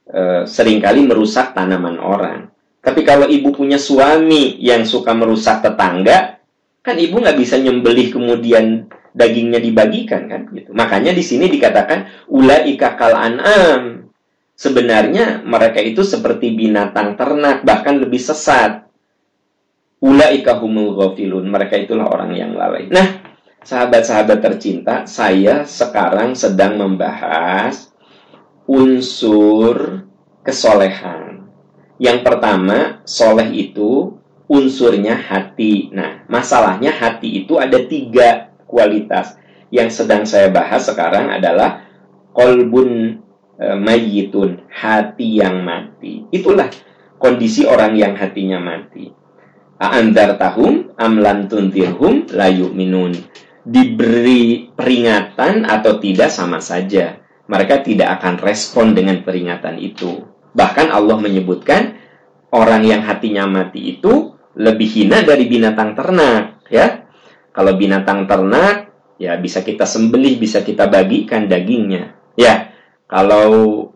e, 0.10 0.46
sering 0.50 0.82
kali 0.82 1.06
merusak 1.06 1.54
tanaman 1.54 2.02
orang. 2.02 2.50
Tapi 2.82 3.02
kalau 3.06 3.30
ibu 3.30 3.54
punya 3.54 3.78
suami 3.78 4.58
yang 4.62 4.82
suka 4.82 5.14
merusak 5.14 5.62
tetangga, 5.62 6.37
Kan 6.88 6.96
ibu 6.96 7.20
nggak 7.20 7.36
bisa 7.36 7.60
nyembelih 7.60 8.16
kemudian 8.16 8.88
dagingnya 9.12 9.60
dibagikan 9.60 10.32
kan 10.32 10.48
gitu. 10.56 10.72
Makanya 10.72 11.12
di 11.12 11.20
sini 11.20 11.52
dikatakan 11.52 12.32
ulaika 12.32 12.96
kal 12.96 13.12
an'am. 13.12 14.08
Sebenarnya 14.56 15.44
mereka 15.44 15.84
itu 15.84 16.08
seperti 16.08 16.56
binatang 16.56 17.20
ternak 17.20 17.68
bahkan 17.68 18.00
lebih 18.00 18.24
sesat. 18.24 18.88
Ulaika 20.00 20.64
humul 20.64 20.96
ghafilun. 20.96 21.52
Mereka 21.52 21.76
itulah 21.76 22.08
orang 22.08 22.32
yang 22.32 22.56
lalai. 22.56 22.88
Nah, 22.88 23.20
sahabat-sahabat 23.68 24.40
tercinta, 24.40 25.04
saya 25.04 25.68
sekarang 25.68 26.40
sedang 26.40 26.80
membahas 26.80 27.92
unsur 28.64 30.08
kesolehan. 30.40 31.52
Yang 32.00 32.20
pertama, 32.24 33.02
soleh 33.04 33.50
itu 33.52 34.17
unsurnya 34.48 35.20
hati. 35.20 35.92
Nah, 35.92 36.24
masalahnya 36.32 36.96
hati 36.96 37.44
itu 37.44 37.60
ada 37.60 37.78
tiga 37.84 38.56
kualitas. 38.66 39.36
Yang 39.68 40.04
sedang 40.04 40.24
saya 40.24 40.48
bahas 40.48 40.88
sekarang 40.88 41.28
adalah 41.28 41.84
kolbun 42.32 43.20
e, 43.60 43.66
mayitun, 43.76 44.64
hati 44.72 45.44
yang 45.44 45.60
mati. 45.68 46.24
Itulah 46.32 46.72
kondisi 47.20 47.68
orang 47.68 48.00
yang 48.00 48.16
hatinya 48.16 48.64
mati. 48.64 49.12
Aandar 49.78 50.40
tahum 50.40 50.96
amlan 50.96 51.52
tuntirhum 51.52 52.32
layu 52.32 52.72
minun. 52.72 53.14
Diberi 53.68 54.72
peringatan 54.72 55.68
atau 55.68 56.00
tidak 56.00 56.32
sama 56.32 56.64
saja. 56.64 57.20
Mereka 57.52 57.84
tidak 57.84 58.24
akan 58.24 58.40
respon 58.40 58.96
dengan 58.96 59.20
peringatan 59.28 59.76
itu. 59.76 60.24
Bahkan 60.56 60.88
Allah 60.88 61.20
menyebutkan 61.20 62.00
orang 62.56 62.88
yang 62.88 63.04
hatinya 63.04 63.44
mati 63.44 64.00
itu 64.00 64.37
lebih 64.58 64.90
hina 64.90 65.22
dari 65.22 65.46
binatang 65.46 65.94
ternak 65.94 66.66
ya. 66.74 67.06
Kalau 67.54 67.74
binatang 67.78 68.26
ternak 68.26 68.90
ya 69.18 69.38
bisa 69.38 69.62
kita 69.62 69.86
sembelih 69.86 70.38
bisa 70.42 70.66
kita 70.66 70.90
bagikan 70.90 71.46
dagingnya. 71.46 72.18
Ya 72.38 72.74
kalau 73.10 73.90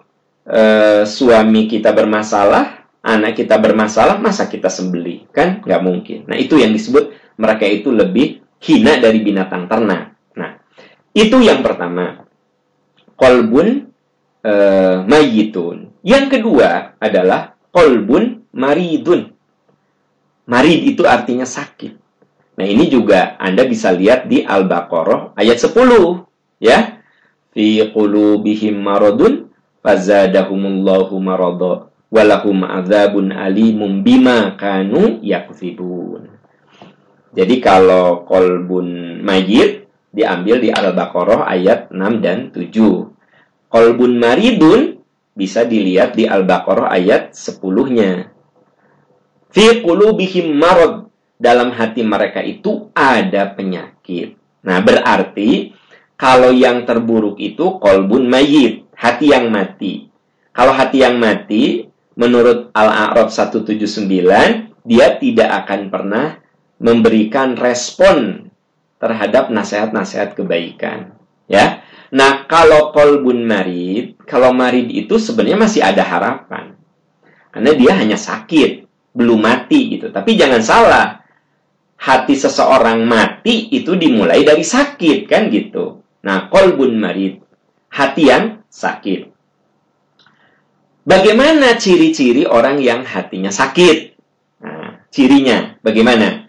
e, 0.46 0.62
suami 1.06 1.66
kita 1.66 1.94
bermasalah 1.94 2.90
anak 3.02 3.42
kita 3.42 3.58
bermasalah 3.58 4.22
masa 4.22 4.46
kita 4.46 4.70
sembelih 4.70 5.30
kan? 5.34 5.62
Nggak 5.66 5.82
mungkin. 5.82 6.20
Nah 6.30 6.38
itu 6.38 6.62
yang 6.62 6.74
disebut 6.74 7.38
mereka 7.42 7.66
itu 7.66 7.90
lebih 7.90 8.46
hina 8.62 9.02
dari 9.02 9.22
binatang 9.22 9.66
ternak. 9.66 10.14
Nah 10.38 10.62
itu 11.14 11.42
yang 11.42 11.66
pertama. 11.66 12.22
Kolbun 13.18 13.94
e, 14.42 14.54
mayitun. 15.06 15.94
Yang 16.02 16.26
kedua 16.38 16.98
adalah 16.98 17.54
kolbun 17.70 18.50
maridun 18.58 19.31
Marid 20.52 20.84
itu 20.84 21.08
artinya 21.08 21.48
sakit. 21.48 21.96
Nah, 22.60 22.68
ini 22.68 22.92
juga 22.92 23.40
Anda 23.40 23.64
bisa 23.64 23.96
lihat 23.96 24.28
di 24.28 24.44
Al-Baqarah 24.44 25.32
ayat 25.40 25.64
10, 25.64 26.28
ya. 26.60 27.00
Fi 27.56 27.80
qulubihim 27.96 28.84
maradun 28.84 29.48
fazadahumullahu 29.80 31.16
marada 31.24 31.92
walahum 32.12 32.68
adzabun 32.68 33.32
alimum 33.32 34.04
bima 34.04 34.60
kanu 34.60 35.24
yakzibun. 35.24 36.28
Jadi 37.32 37.64
kalau 37.64 38.28
kolbun 38.28 39.20
mayit 39.24 39.88
diambil 40.12 40.60
di 40.60 40.68
Al-Baqarah 40.72 41.48
ayat 41.48 41.88
6 41.92 42.24
dan 42.24 42.52
7. 42.52 42.72
Kolbun 43.72 44.20
maridun 44.20 45.00
bisa 45.32 45.64
dilihat 45.64 46.20
di 46.20 46.28
Al-Baqarah 46.28 46.92
ayat 46.92 47.32
10-nya. 47.32 48.31
Fi 49.52 49.84
qulubihim 49.84 50.56
marad. 50.56 51.08
Dalam 51.42 51.74
hati 51.74 52.06
mereka 52.06 52.38
itu 52.46 52.94
ada 52.94 53.50
penyakit. 53.58 54.38
Nah, 54.62 54.78
berarti 54.78 55.74
kalau 56.14 56.54
yang 56.54 56.86
terburuk 56.86 57.42
itu 57.42 57.82
kolbun 57.82 58.30
mayit, 58.30 58.86
hati 58.94 59.34
yang 59.34 59.50
mati. 59.50 60.06
Kalau 60.54 60.70
hati 60.70 61.02
yang 61.02 61.18
mati, 61.18 61.90
menurut 62.14 62.70
Al-A'raf 62.78 63.34
179, 63.34 64.06
dia 64.86 65.18
tidak 65.18 65.66
akan 65.66 65.90
pernah 65.90 66.38
memberikan 66.78 67.58
respon 67.58 68.46
terhadap 69.02 69.50
nasihat-nasihat 69.50 70.38
kebaikan. 70.38 71.18
Ya, 71.50 71.82
Nah, 72.12 72.44
kalau 72.44 72.92
kolbun 72.92 73.48
marid, 73.48 74.20
kalau 74.28 74.52
marid 74.52 74.92
itu 74.92 75.16
sebenarnya 75.16 75.56
masih 75.56 75.82
ada 75.82 76.04
harapan. 76.04 76.76
Karena 77.56 77.72
dia 77.72 77.92
hanya 77.96 78.20
sakit 78.20 78.81
belum 79.12 79.40
mati 79.40 79.98
gitu. 79.98 80.10
Tapi 80.10 80.36
jangan 80.40 80.62
salah, 80.64 81.22
hati 82.02 82.34
seseorang 82.34 83.06
mati 83.06 83.70
itu 83.70 83.94
dimulai 83.94 84.42
dari 84.42 84.66
sakit 84.66 85.30
kan 85.30 85.52
gitu. 85.54 86.02
Nah, 86.26 86.50
kolbun 86.50 86.98
marid, 86.98 87.42
hati 87.94 88.24
yang 88.30 88.66
sakit. 88.70 89.30
Bagaimana 91.02 91.82
ciri-ciri 91.82 92.46
orang 92.46 92.78
yang 92.78 93.02
hatinya 93.02 93.50
sakit? 93.50 93.98
Nah, 94.62 95.02
cirinya 95.10 95.82
bagaimana? 95.82 96.46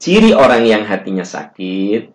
Ciri 0.00 0.32
orang 0.32 0.64
yang 0.64 0.88
hatinya 0.88 1.28
sakit, 1.28 2.08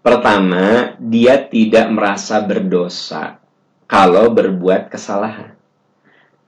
pertama, 0.00 0.96
dia 0.96 1.36
tidak 1.52 1.92
merasa 1.92 2.40
berdosa 2.40 3.44
kalau 3.84 4.32
berbuat 4.32 4.88
kesalahan. 4.88 5.59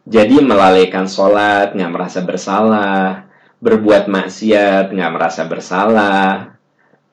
Jadi 0.02 0.42
melalaikan 0.42 1.06
sholat, 1.06 1.78
nggak 1.78 1.92
merasa 1.94 2.20
bersalah, 2.26 3.30
berbuat 3.62 4.10
maksiat, 4.10 4.90
nggak 4.90 5.12
merasa 5.14 5.46
bersalah, 5.46 6.58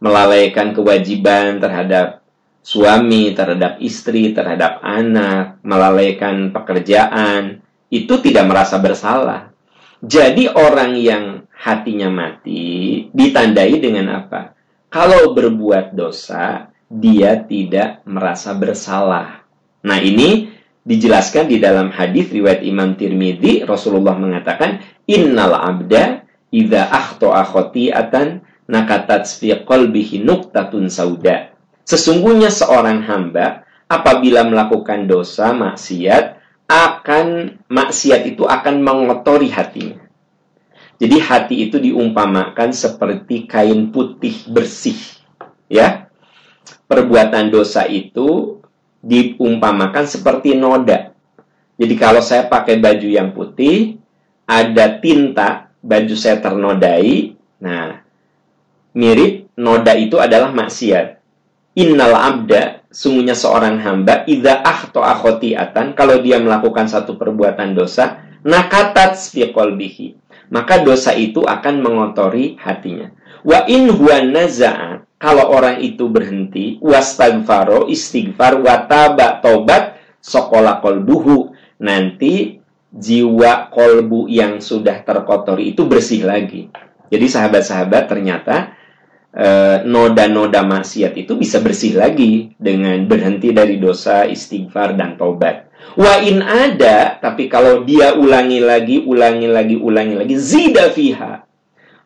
melalaikan 0.02 0.74
kewajiban 0.74 1.62
terhadap 1.62 2.26
suami, 2.66 3.38
terhadap 3.38 3.78
istri, 3.78 4.34
terhadap 4.34 4.82
anak, 4.82 5.62
melalaikan 5.62 6.50
pekerjaan, 6.50 7.62
itu 7.94 8.14
tidak 8.26 8.46
merasa 8.50 8.82
bersalah. 8.82 9.54
Jadi 10.02 10.50
orang 10.50 10.98
yang 10.98 11.46
hatinya 11.54 12.10
mati 12.10 13.06
ditandai 13.14 13.74
dengan 13.78 14.26
apa? 14.26 14.58
Kalau 14.90 15.38
berbuat 15.38 15.94
dosa, 15.94 16.74
dia 16.90 17.38
tidak 17.46 18.02
merasa 18.10 18.58
bersalah. 18.58 19.46
Nah, 19.86 20.00
ini 20.02 20.49
dijelaskan 20.84 21.52
di 21.52 21.60
dalam 21.60 21.92
hadis 21.92 22.32
riwayat 22.32 22.64
Imam 22.64 22.96
Tirmidzi 22.96 23.68
Rasulullah 23.68 24.16
mengatakan 24.16 24.84
innal 25.06 25.56
abda 25.56 26.24
idza 26.50 26.90
akhta'a 26.90 27.46
khoti'atan 27.46 28.42
nakatat 28.70 29.26
fi 29.28 29.58
qalbihi 29.66 30.22
nuqtatun 30.22 30.88
sauda. 30.88 31.54
Sesungguhnya 31.84 32.54
seorang 32.54 33.02
hamba 33.06 33.66
apabila 33.90 34.46
melakukan 34.46 35.10
dosa 35.10 35.50
maksiat 35.58 36.38
akan 36.70 37.58
maksiat 37.66 38.30
itu 38.30 38.46
akan 38.46 38.86
mengotori 38.86 39.50
hatinya. 39.50 40.06
Jadi 41.00 41.18
hati 41.18 41.56
itu 41.66 41.82
diumpamakan 41.82 42.76
seperti 42.76 43.50
kain 43.50 43.90
putih 43.90 44.36
bersih. 44.52 45.00
Ya. 45.66 46.12
Perbuatan 46.86 47.50
dosa 47.50 47.88
itu 47.88 48.59
diumpamakan 49.00 50.06
seperti 50.06 50.56
noda. 50.56 51.16
Jadi 51.80 51.96
kalau 51.96 52.20
saya 52.20 52.52
pakai 52.52 52.76
baju 52.80 53.08
yang 53.08 53.32
putih, 53.32 54.00
ada 54.44 55.00
tinta 55.00 55.72
baju 55.80 56.16
saya 56.20 56.44
ternodai. 56.44 57.36
Nah, 57.64 58.04
mirip 58.96 59.52
noda 59.56 59.96
itu 59.96 60.20
adalah 60.20 60.52
maksiat. 60.52 61.20
Innal 61.80 62.12
abda, 62.12 62.84
sungguhnya 62.92 63.38
seorang 63.38 63.80
hamba, 63.80 64.28
idza 64.28 64.60
ahto 64.60 65.00
akhotiatan, 65.00 65.96
kalau 65.96 66.20
dia 66.20 66.42
melakukan 66.44 66.92
satu 66.92 67.16
perbuatan 67.16 67.72
dosa, 67.72 68.20
nakatat 68.44 69.16
fi 69.16 69.48
qalbihi. 69.48 70.20
Maka 70.50 70.82
dosa 70.82 71.14
itu 71.14 71.46
akan 71.46 71.80
mengotori 71.80 72.58
hatinya. 72.60 73.14
Wa 73.46 73.64
in 73.70 73.88
huwa 73.94 74.20
naza'a, 74.26 75.06
kalau 75.20 75.52
orang 75.52 75.84
itu 75.84 76.08
berhenti, 76.08 76.80
wastagfaro, 76.80 77.92
istighfar, 77.92 78.56
wataba, 78.64 79.44
tobat, 79.44 80.00
sokola 80.24 80.80
kolbuhu. 80.80 81.52
Nanti 81.84 82.56
jiwa 82.88 83.68
kolbu 83.68 84.32
yang 84.32 84.64
sudah 84.64 85.04
terkotori 85.04 85.76
itu 85.76 85.84
bersih 85.84 86.24
lagi. 86.24 86.72
Jadi 87.12 87.26
sahabat-sahabat 87.28 88.04
ternyata 88.08 88.80
eh, 89.36 89.84
noda-noda 89.84 90.64
maksiat 90.64 91.12
itu 91.20 91.36
bisa 91.36 91.60
bersih 91.60 92.00
lagi 92.00 92.56
dengan 92.56 93.04
berhenti 93.04 93.52
dari 93.52 93.76
dosa, 93.76 94.24
istighfar 94.24 94.96
dan 94.96 95.20
tobat. 95.20 95.68
Wa 96.00 96.24
in 96.24 96.40
ada, 96.40 97.20
tapi 97.20 97.52
kalau 97.52 97.84
dia 97.84 98.16
ulangi 98.16 98.64
lagi, 98.64 99.04
ulangi 99.04 99.52
lagi, 99.52 99.76
ulangi 99.76 100.16
lagi, 100.16 100.36
zida 100.40 100.88
fiha. 100.96 101.44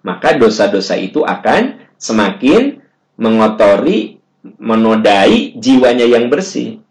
Maka 0.01 0.33
dosa-dosa 0.33 0.97
itu 0.97 1.21
akan 1.21 1.77
semakin 1.95 2.82
mengotori, 3.17 4.17
menodai 4.59 5.55
jiwanya 5.55 6.03
yang 6.03 6.27
bersih. 6.27 6.83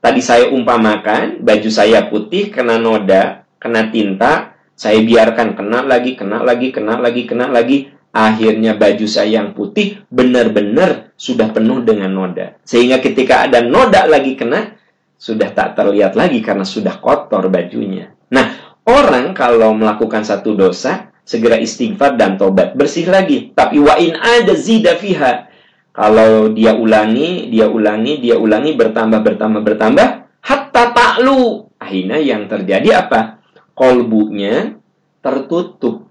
Tadi 0.00 0.20
saya 0.24 0.48
umpamakan, 0.48 1.44
baju 1.44 1.70
saya 1.70 2.08
putih, 2.08 2.48
kena 2.48 2.80
noda, 2.80 3.44
kena 3.60 3.92
tinta, 3.92 4.56
saya 4.72 4.96
biarkan 5.04 5.52
kena 5.52 5.84
lagi, 5.84 6.16
kena 6.16 6.40
lagi, 6.40 6.72
kena 6.72 6.96
lagi, 6.96 7.22
kena 7.28 7.46
lagi. 7.52 7.92
Akhirnya 8.10 8.74
baju 8.74 9.06
saya 9.06 9.38
yang 9.38 9.54
putih 9.54 10.02
benar-benar 10.10 11.14
sudah 11.14 11.52
penuh 11.54 11.84
dengan 11.84 12.10
noda. 12.10 12.58
Sehingga 12.66 12.98
ketika 12.98 13.46
ada 13.46 13.62
noda 13.62 14.08
lagi 14.08 14.34
kena, 14.34 14.74
sudah 15.20 15.52
tak 15.52 15.76
terlihat 15.76 16.16
lagi 16.16 16.40
karena 16.40 16.64
sudah 16.64 16.96
kotor 16.96 17.52
bajunya. 17.52 18.10
Nah, 18.32 18.74
orang 18.88 19.36
kalau 19.36 19.76
melakukan 19.76 20.24
satu 20.24 20.56
dosa, 20.56 21.12
segera 21.28 21.60
istighfar 21.60 22.16
dan 22.16 22.40
tobat, 22.40 22.72
bersih 22.72 23.06
lagi. 23.06 23.52
Tapi 23.52 23.78
wa'in 23.78 24.16
ada 24.16 24.56
zida 24.56 24.96
fiha 24.96 25.49
kalau 25.90 26.54
dia 26.54 26.78
ulangi, 26.78 27.50
dia 27.50 27.66
ulangi, 27.66 28.22
dia 28.22 28.38
ulangi, 28.38 28.78
bertambah, 28.78 29.20
bertambah, 29.26 29.60
bertambah, 29.66 30.08
hatta 30.38 30.84
taklu. 30.94 31.66
Akhirnya 31.82 32.22
yang 32.22 32.46
terjadi 32.46 33.06
apa? 33.06 33.42
Kolbunya 33.74 34.78
tertutup. 35.18 36.06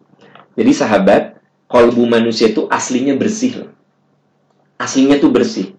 Jadi 0.59 0.71
sahabat, 0.75 1.39
kolbu 1.71 2.03
manusia 2.03 2.51
itu 2.51 2.67
aslinya 2.67 3.15
bersih. 3.15 3.71
Aslinya 4.75 5.15
itu 5.15 5.31
bersih. 5.31 5.71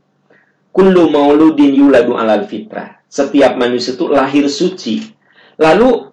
Kullu 0.72 1.10
mauludin 1.12 1.76
yuladu 1.76 2.16
alal 2.16 2.48
fitrah. 2.48 3.02
Setiap 3.10 3.58
manusia 3.58 3.98
itu 3.98 4.06
lahir 4.08 4.46
suci. 4.46 5.02
Lalu 5.60 6.08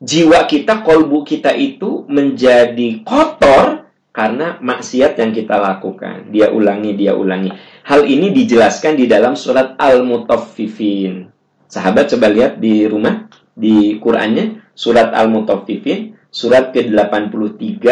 jiwa 0.00 0.46
kita, 0.48 0.80
kolbu 0.86 1.26
kita 1.26 1.52
itu 1.52 2.06
menjadi 2.08 3.04
kotor 3.04 3.77
karena 4.18 4.58
maksiat 4.58 5.14
yang 5.14 5.30
kita 5.30 5.54
lakukan. 5.62 6.34
Dia 6.34 6.50
ulangi, 6.50 6.98
dia 6.98 7.14
ulangi. 7.14 7.54
Hal 7.86 8.02
ini 8.02 8.34
dijelaskan 8.34 8.98
di 8.98 9.06
dalam 9.06 9.38
surat 9.38 9.78
Al-Mutaffifin. 9.78 11.30
Sahabat 11.70 12.10
coba 12.10 12.26
lihat 12.26 12.58
di 12.58 12.82
rumah, 12.90 13.30
di 13.54 13.94
Qur'annya, 14.02 14.74
surat 14.74 15.14
Al-Mutaffifin, 15.14 16.18
surat 16.34 16.74
ke-83, 16.74 17.86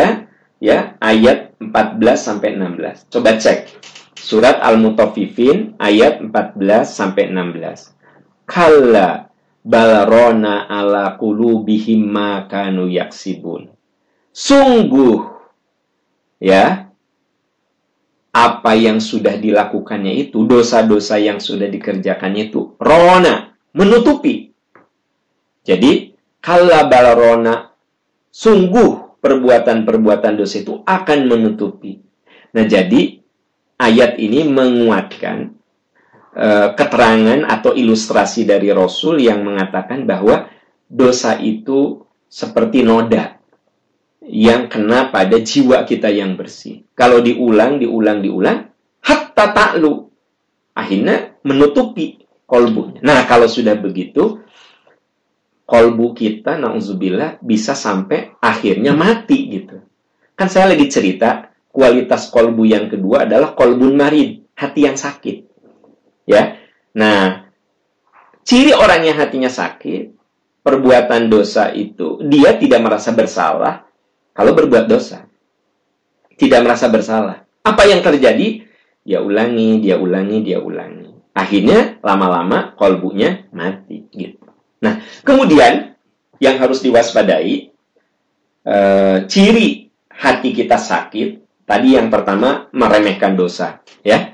ya, 0.59 0.99
ayat 0.99 1.55
14 1.63 1.95
sampai 2.19 2.59
16. 2.59 3.07
Coba 3.07 3.39
cek. 3.39 3.59
Surat 4.19 4.59
Al-Mutaffifin 4.59 5.79
ayat 5.79 6.19
14 6.27 6.91
sampai 6.91 7.31
16. 7.31 7.95
Kalla 8.51 9.31
balarona 9.63 10.67
ala 10.67 11.15
qulubihim 11.15 12.03
ma 12.03 12.51
kanu 12.51 12.91
yaksibun. 12.91 13.71
Sungguh 14.35 15.36
ya 16.41 16.87
apa 18.37 18.77
yang 18.77 19.01
sudah 19.01 19.41
dilakukannya 19.41 20.29
itu, 20.29 20.45
dosa-dosa 20.45 21.17
yang 21.17 21.41
sudah 21.41 21.73
dikerjakannya 21.73 22.53
itu, 22.53 22.77
rona, 22.77 23.57
menutupi. 23.73 24.53
Jadi, 25.65 26.13
kala 26.45 26.85
balarona, 26.85 27.73
sungguh 28.29 29.17
perbuatan-perbuatan 29.25 30.37
dosa 30.37 30.61
itu 30.61 30.85
akan 30.85 31.19
menutupi. 31.25 31.97
Nah, 32.53 32.69
jadi 32.69 33.25
ayat 33.81 34.21
ini 34.21 34.45
menguatkan 34.45 35.57
uh, 36.37 36.77
keterangan 36.77 37.41
atau 37.49 37.73
ilustrasi 37.73 38.45
dari 38.45 38.69
Rasul 38.69 39.25
yang 39.25 39.49
mengatakan 39.49 40.05
bahwa 40.05 40.53
dosa 40.85 41.41
itu 41.41 42.05
seperti 42.29 42.85
noda 42.85 43.41
yang 44.27 44.69
kena 44.69 45.09
pada 45.15 45.39
jiwa 45.39 45.87
kita 45.87 46.11
yang 46.11 46.35
bersih. 46.35 46.85
Kalau 46.93 47.23
diulang, 47.23 47.79
diulang, 47.79 48.21
diulang, 48.21 48.71
hatta 49.03 49.55
taklu. 49.55 50.11
Akhirnya 50.77 51.39
menutupi 51.47 52.21
kolbunya. 52.45 53.01
Nah, 53.01 53.25
kalau 53.25 53.49
sudah 53.49 53.79
begitu, 53.79 54.45
kolbu 55.65 56.13
kita, 56.13 56.61
na'udzubillah, 56.61 57.41
bisa 57.41 57.73
sampai 57.73 58.37
akhirnya 58.43 58.93
mati 58.93 59.39
gitu. 59.49 59.81
Kan 60.37 60.53
saya 60.53 60.77
lagi 60.77 60.87
cerita, 60.93 61.49
kualitas 61.73 62.29
kolbu 62.29 62.69
yang 62.69 62.93
kedua 62.93 63.25
adalah 63.25 63.57
kolbun 63.57 63.97
marid, 63.97 64.53
hati 64.53 64.85
yang 64.85 65.01
sakit. 65.01 65.49
Ya, 66.27 66.59
Nah, 66.97 67.53
ciri 68.41 68.73
orang 68.73 69.05
yang 69.05 69.21
hatinya 69.21 69.53
sakit, 69.53 70.17
perbuatan 70.65 71.29
dosa 71.29 71.69
itu, 71.77 72.25
dia 72.25 72.57
tidak 72.57 72.81
merasa 72.81 73.13
bersalah, 73.13 73.85
kalau 74.37 74.53
berbuat 74.53 74.85
dosa. 74.85 75.25
Tidak 76.37 76.61
merasa 76.61 76.93
bersalah. 76.93 77.49
Apa 77.65 77.89
yang 77.89 78.05
terjadi? 78.05 78.69
Dia 79.01 79.25
ulangi, 79.25 79.81
dia 79.81 79.97
ulangi, 79.97 80.45
dia 80.45 80.61
ulangi. 80.61 81.17
Akhirnya 81.33 81.97
lama-lama 82.05 82.77
kolbunya 82.77 83.49
mati 83.57 84.05
gitu. 84.13 84.45
Nah, 84.85 85.01
kemudian 85.25 85.97
yang 86.37 86.61
harus 86.61 86.85
diwaspadai 86.85 87.73
uh, 88.69 89.25
ciri 89.25 89.89
hati 90.13 90.53
kita 90.53 90.77
sakit 90.77 91.29
tadi 91.65 91.97
yang 91.97 92.09
pertama 92.09 92.69
meremehkan 92.73 93.37
dosa 93.37 93.81
ya 94.01 94.33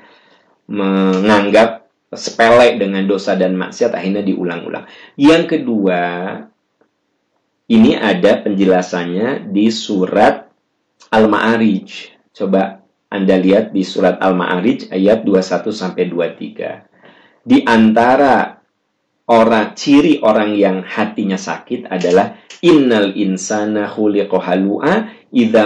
menganggap 0.71 1.91
sepele 2.12 2.77
dengan 2.77 3.03
dosa 3.09 3.35
dan 3.35 3.57
maksiat 3.57 3.93
akhirnya 3.97 4.23
diulang-ulang 4.23 4.85
yang 5.17 5.49
kedua 5.49 6.01
ini 7.72 7.96
ada 7.96 8.44
penjelasannya 8.44 9.48
di 9.48 9.72
surat 9.72 10.52
Al-Ma'arij 11.08 11.88
coba 12.37 12.85
anda 13.08 13.37
lihat 13.40 13.72
di 13.72 13.80
surat 13.80 14.20
Al-Ma'arij 14.20 14.92
ayat 14.92 15.24
21 15.24 15.72
sampai 15.72 16.04
23 16.12 17.48
di 17.48 17.64
antara 17.64 18.61
orang 19.32 19.72
ciri 19.72 20.20
orang 20.20 20.52
yang 20.52 20.85
hatinya 20.85 21.40
sakit 21.40 21.88
adalah 21.88 22.37
innal 22.62 23.16
insana 23.16 23.88
khuliqa 23.88 24.38
halua 24.38 25.11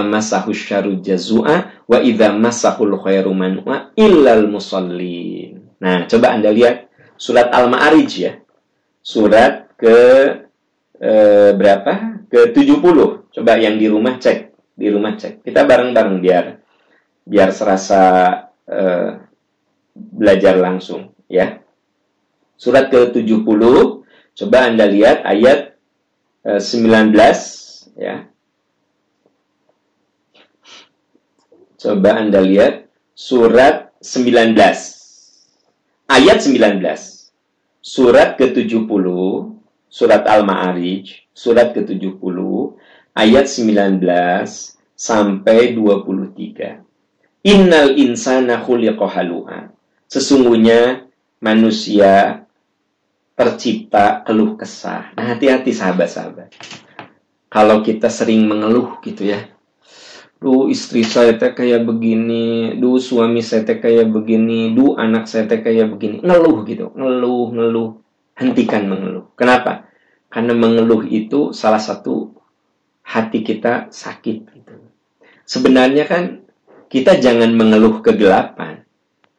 masahu 0.07 0.55
syarru 0.55 1.03
jazua 1.03 1.85
wa 1.85 1.99
idza 2.01 2.33
masahul 2.33 2.97
khairu 3.03 3.35
manua 3.35 3.91
illal 3.99 4.47
musallin. 4.47 5.77
Nah, 5.83 6.07
coba 6.07 6.33
Anda 6.33 6.55
lihat 6.55 6.89
surat 7.19 7.51
Al-Ma'arij 7.53 8.11
ya. 8.17 8.33
Surat 9.03 9.71
ke 9.77 9.99
eh, 11.01 11.51
berapa? 11.57 12.25
Ke 12.29 12.53
70. 12.53 13.33
Coba 13.33 13.53
yang 13.61 13.77
di 13.77 13.87
rumah 13.89 14.17
cek, 14.17 14.39
di 14.73 14.89
rumah 14.89 15.15
cek. 15.17 15.45
Kita 15.45 15.69
bareng-bareng 15.69 16.19
biar 16.21 16.45
biar 17.27 17.51
serasa 17.51 18.03
eh, 18.65 19.11
belajar 19.97 20.55
langsung 20.57 21.13
ya. 21.27 21.61
Surat 22.57 22.89
ke-70, 22.89 23.45
coba 24.33 24.59
Anda 24.65 24.89
lihat 24.89 25.29
ayat 25.29 25.77
eh, 26.49 26.61
19 26.61 27.13
ya. 28.01 28.25
Coba 31.77 32.17
Anda 32.17 32.41
lihat 32.41 32.89
surat 33.13 33.93
19. 34.01 34.57
Ayat 36.09 36.39
19. 36.41 36.81
Surat 37.85 38.35
ke-70, 38.41 38.87
surat 39.87 40.27
Al-Ma'arij, 40.27 41.31
surat 41.33 41.73
ke-70, 41.73 42.39
ayat 43.17 43.47
19 43.49 44.03
sampai 44.97 45.73
23. 45.73 47.47
Innal 47.47 47.95
insana 47.95 48.59
khuliqa. 48.59 49.71
Sesungguhnya 50.07 51.07
manusia 51.39 52.43
tercipta 53.37 54.25
keluh 54.25 54.57
kesah. 54.57 55.13
Nah, 55.15 55.37
hati-hati 55.37 55.71
sahabat-sahabat. 55.71 56.51
Kalau 57.53 57.85
kita 57.85 58.09
sering 58.11 58.49
mengeluh 58.49 58.99
gitu 59.05 59.29
ya. 59.29 59.53
Duh 60.37 60.69
istri 60.69 61.01
saya 61.01 61.41
teh 61.41 61.57
kayak 61.57 61.89
begini, 61.89 62.77
duh 62.77 63.01
suami 63.01 63.41
saya 63.41 63.65
teh 63.65 63.81
kayak 63.81 64.13
begini, 64.13 64.77
duh 64.77 64.93
anak 65.01 65.25
saya 65.25 65.49
teh 65.49 65.65
kayak 65.65 65.89
begini. 65.97 66.21
Ngeluh 66.21 66.61
gitu, 66.69 66.93
ngeluh, 66.93 67.57
ngeluh. 67.57 67.91
Hentikan 68.37 68.85
mengeluh. 68.85 69.33
Kenapa? 69.33 69.89
Karena 70.29 70.53
mengeluh 70.53 71.09
itu 71.09 71.57
salah 71.57 71.81
satu 71.81 72.37
hati 73.01 73.41
kita 73.41 73.89
sakit 73.89 74.37
gitu. 74.53 74.75
Sebenarnya 75.49 76.05
kan 76.05 76.45
kita 76.93 77.17
jangan 77.17 77.55
mengeluh 77.57 78.05
kegelapan. 78.05 78.85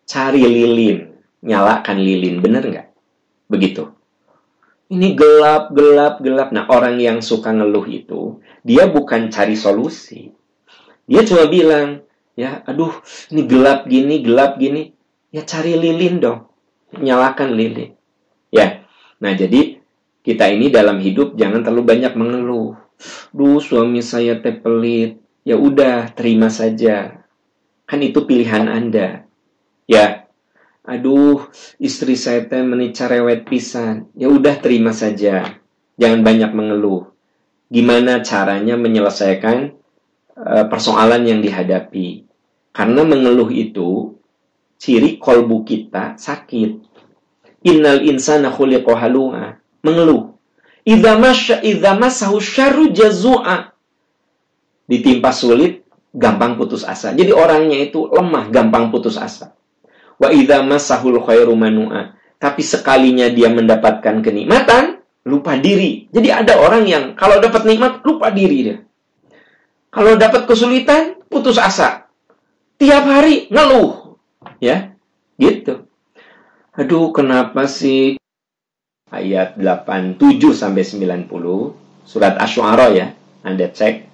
Cari 0.07 0.41
lilin, 0.41 1.13
nyalakan 1.43 1.99
lilin, 1.99 2.39
bener 2.39 2.63
nggak? 2.63 2.87
Begitu. 3.51 3.91
Ini 4.87 5.19
gelap, 5.19 5.75
gelap, 5.75 6.23
gelap. 6.23 6.55
Nah, 6.55 6.63
orang 6.71 6.95
yang 6.95 7.19
suka 7.19 7.51
ngeluh 7.51 7.83
itu, 7.91 8.39
dia 8.63 8.87
bukan 8.87 9.27
cari 9.27 9.59
solusi. 9.59 10.31
Dia 11.03 11.27
cuma 11.27 11.51
bilang, 11.51 12.07
ya, 12.39 12.63
aduh, 12.63 12.95
ini 13.35 13.43
gelap 13.51 13.83
gini, 13.91 14.23
gelap 14.23 14.55
gini. 14.55 14.95
Ya, 15.27 15.43
cari 15.43 15.75
lilin 15.75 16.23
dong. 16.23 16.47
Nyalakan 16.95 17.51
lilin. 17.51 17.91
Ya, 18.47 18.86
nah 19.17 19.33
jadi 19.33 19.81
kita 20.21 20.51
ini 20.51 20.67
dalam 20.67 20.99
hidup 20.99 21.39
jangan 21.39 21.63
terlalu 21.63 21.83
banyak 21.87 22.13
mengeluh. 22.19 22.75
Duh, 23.31 23.63
suami 23.63 24.03
saya 24.03 24.43
teh 24.43 24.59
pelit. 24.59 25.23
Ya 25.47 25.55
udah, 25.55 26.11
terima 26.11 26.51
saja. 26.51 27.23
Kan 27.87 28.03
itu 28.03 28.27
pilihan 28.27 28.67
Anda. 28.67 29.23
Ya, 29.87 30.27
aduh 30.87 31.51
istri 31.83 32.15
saya 32.15 32.47
teh 32.47 32.63
menikah 32.63 33.11
rewet 33.11 33.43
pisan 33.43 34.07
ya 34.15 34.31
udah 34.31 34.55
terima 34.63 34.95
saja 34.95 35.59
jangan 35.99 36.23
banyak 36.23 36.55
mengeluh 36.55 37.11
gimana 37.67 38.23
caranya 38.23 38.79
menyelesaikan 38.79 39.75
uh, 40.39 40.65
persoalan 40.71 41.27
yang 41.27 41.43
dihadapi 41.43 42.23
karena 42.71 43.03
mengeluh 43.03 43.51
itu 43.51 44.15
ciri 44.79 45.19
kolbu 45.19 45.67
kita 45.67 46.15
sakit 46.15 46.86
innal 47.65 48.01
insana 48.05 48.53
khuliqa 48.53 48.93
halua 48.97 49.57
mengeluh 49.81 50.35
idza 50.83 51.17
masya 51.17 51.55
idza 51.61 51.97
masahu 51.97 52.37
syarru 52.41 52.89
jazua 52.93 53.73
ditimpa 54.89 55.33
sulit 55.33 55.85
gampang 56.13 56.57
putus 56.57 56.85
asa 56.85 57.13
jadi 57.13 57.33
orangnya 57.33 57.77
itu 57.81 58.09
lemah 58.09 58.49
gampang 58.49 58.89
putus 58.89 59.17
asa 59.17 59.57
Wa 60.17 60.33
idza 60.33 60.65
masahul 60.65 61.21
khairu 61.21 61.53
manua. 61.53 62.17
Tapi 62.37 62.61
sekalinya 62.61 63.29
dia 63.33 63.49
mendapatkan 63.49 64.21
kenikmatan, 64.21 65.01
lupa 65.25 65.57
diri. 65.57 66.05
Jadi 66.13 66.29
ada 66.29 66.61
orang 66.61 66.85
yang 66.85 67.03
kalau 67.17 67.41
dapat 67.41 67.65
nikmat 67.65 68.05
lupa 68.05 68.29
diri 68.29 68.57
dia. 68.61 68.77
Kalau 69.89 70.13
dapat 70.13 70.45
kesulitan, 70.45 71.17
putus 71.25 71.57
asa. 71.57 72.05
Tiap 72.77 73.09
hari 73.09 73.49
ngeluh. 73.49 74.21
Ya, 74.61 74.93
gitu. 75.41 75.86
Aduh, 76.77 77.09
kenapa 77.09 77.65
sih 77.65 78.21
ayat 79.09 79.57
87 79.57 80.21
sampai 80.53 80.85
90 80.85 81.25
surat 82.05 82.37
Asy-Syu'ara 82.37 82.93
ya. 82.93 83.17
Anda 83.41 83.65
cek. 83.65 84.05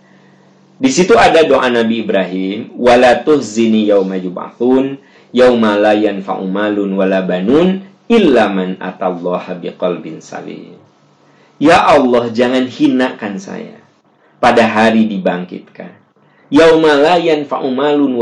Di 0.80 0.88
situ 0.88 1.12
ada 1.20 1.44
doa 1.44 1.68
Nabi 1.68 2.08
Ibrahim, 2.08 2.72
wala 2.80 3.20
tuhzini 3.20 3.92
yauma 3.92 4.16
yub'atsun 4.16 4.96
yauma 5.36 5.76
la 5.76 5.92
yanfa'u 5.92 6.48
malun 6.48 6.96
wala 6.96 7.20
banun 7.28 7.84
illa 8.08 8.48
man 8.48 8.80
atallaha 8.80 9.60
biqalbin 9.60 10.24
salim. 10.24 10.80
Ya 11.60 11.84
Allah, 11.84 12.32
jangan 12.32 12.64
hinakan 12.64 13.44
saya 13.44 13.84
pada 14.40 14.64
hari 14.72 15.12
dibangkitkan. 15.12 16.00
Yauma 16.48 16.96
la 16.96 17.20
yanfa'u 17.20 17.68
malun. 17.76 18.16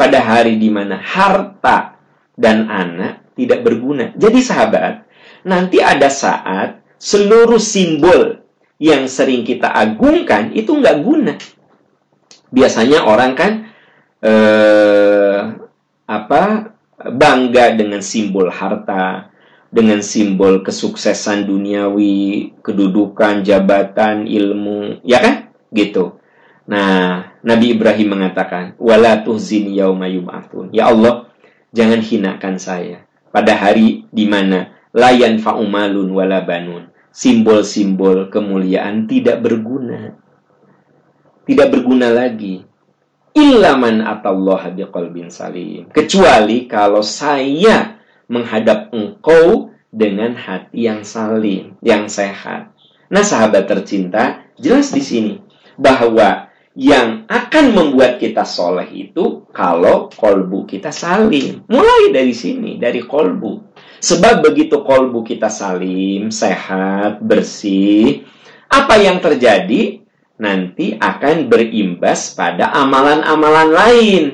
Pada 0.00 0.18
hari 0.24 0.56
di 0.56 0.72
mana 0.72 0.96
harta 0.96 2.00
dan 2.40 2.72
anak 2.72 3.23
tidak 3.34 3.66
berguna. 3.66 4.14
Jadi 4.14 4.40
sahabat, 4.40 5.04
nanti 5.44 5.82
ada 5.82 6.08
saat 6.08 6.82
seluruh 6.98 7.60
simbol 7.60 8.40
yang 8.80 9.06
sering 9.06 9.46
kita 9.46 9.70
agungkan 9.70 10.54
itu 10.56 10.74
nggak 10.74 10.96
guna. 11.04 11.34
Biasanya 12.50 13.06
orang 13.06 13.32
kan 13.34 13.52
eh, 14.22 15.40
apa 16.06 16.42
bangga 17.10 17.74
dengan 17.74 18.00
simbol 18.00 18.48
harta, 18.48 19.28
dengan 19.68 20.00
simbol 20.00 20.62
kesuksesan 20.62 21.50
duniawi, 21.50 22.56
kedudukan, 22.62 23.42
jabatan, 23.42 24.30
ilmu, 24.30 25.02
ya 25.02 25.18
kan? 25.18 25.50
Gitu. 25.74 26.16
Nah, 26.64 27.36
Nabi 27.44 27.76
Ibrahim 27.76 28.16
mengatakan, 28.16 28.78
"Wala 28.80 29.20
tuhzin 29.20 29.68
yauma 29.68 30.08
yub'atsun." 30.08 30.72
Ya 30.72 30.88
Allah, 30.88 31.28
jangan 31.76 32.00
hinakan 32.00 32.56
saya 32.56 33.03
pada 33.34 33.58
hari 33.58 34.06
di 34.14 34.30
mana 34.30 34.70
layan 34.94 35.42
fa'umalun 35.42 36.14
wala 36.14 36.46
banun. 36.46 36.94
Simbol-simbol 37.10 38.30
kemuliaan 38.30 39.10
tidak 39.10 39.42
berguna. 39.42 40.14
Tidak 41.44 41.68
berguna 41.70 42.14
lagi 42.14 42.62
Ilaman 43.34 43.98
atallaha 43.98 44.70
biqalbin 44.70 45.26
salim. 45.26 45.90
Kecuali 45.90 46.70
kalau 46.70 47.02
saya 47.02 47.98
menghadap 48.30 48.94
engkau 48.94 49.74
dengan 49.90 50.38
hati 50.38 50.86
yang 50.86 51.02
salim, 51.02 51.74
yang 51.82 52.06
sehat. 52.06 52.70
Nah, 53.10 53.26
sahabat 53.26 53.66
tercinta, 53.66 54.46
jelas 54.54 54.94
di 54.94 55.02
sini 55.02 55.34
bahwa 55.74 56.46
yang 56.74 57.26
akan 57.30 57.64
membuat 57.70 58.18
kita 58.18 58.42
soleh 58.42 58.90
itu 58.90 59.46
kalau 59.54 60.10
kolbu 60.10 60.66
kita 60.66 60.90
salim. 60.90 61.62
Mulai 61.70 62.10
dari 62.10 62.34
sini, 62.34 62.76
dari 62.82 63.02
kolbu. 63.02 63.74
Sebab 64.02 64.42
begitu 64.42 64.82
kolbu 64.82 65.22
kita 65.22 65.46
salim, 65.48 66.34
sehat, 66.34 67.22
bersih, 67.22 68.26
apa 68.66 68.98
yang 68.98 69.22
terjadi? 69.22 70.04
nanti 70.34 70.98
akan 70.98 71.46
berimbas 71.46 72.34
pada 72.34 72.74
amalan-amalan 72.74 73.70
lain. 73.70 74.24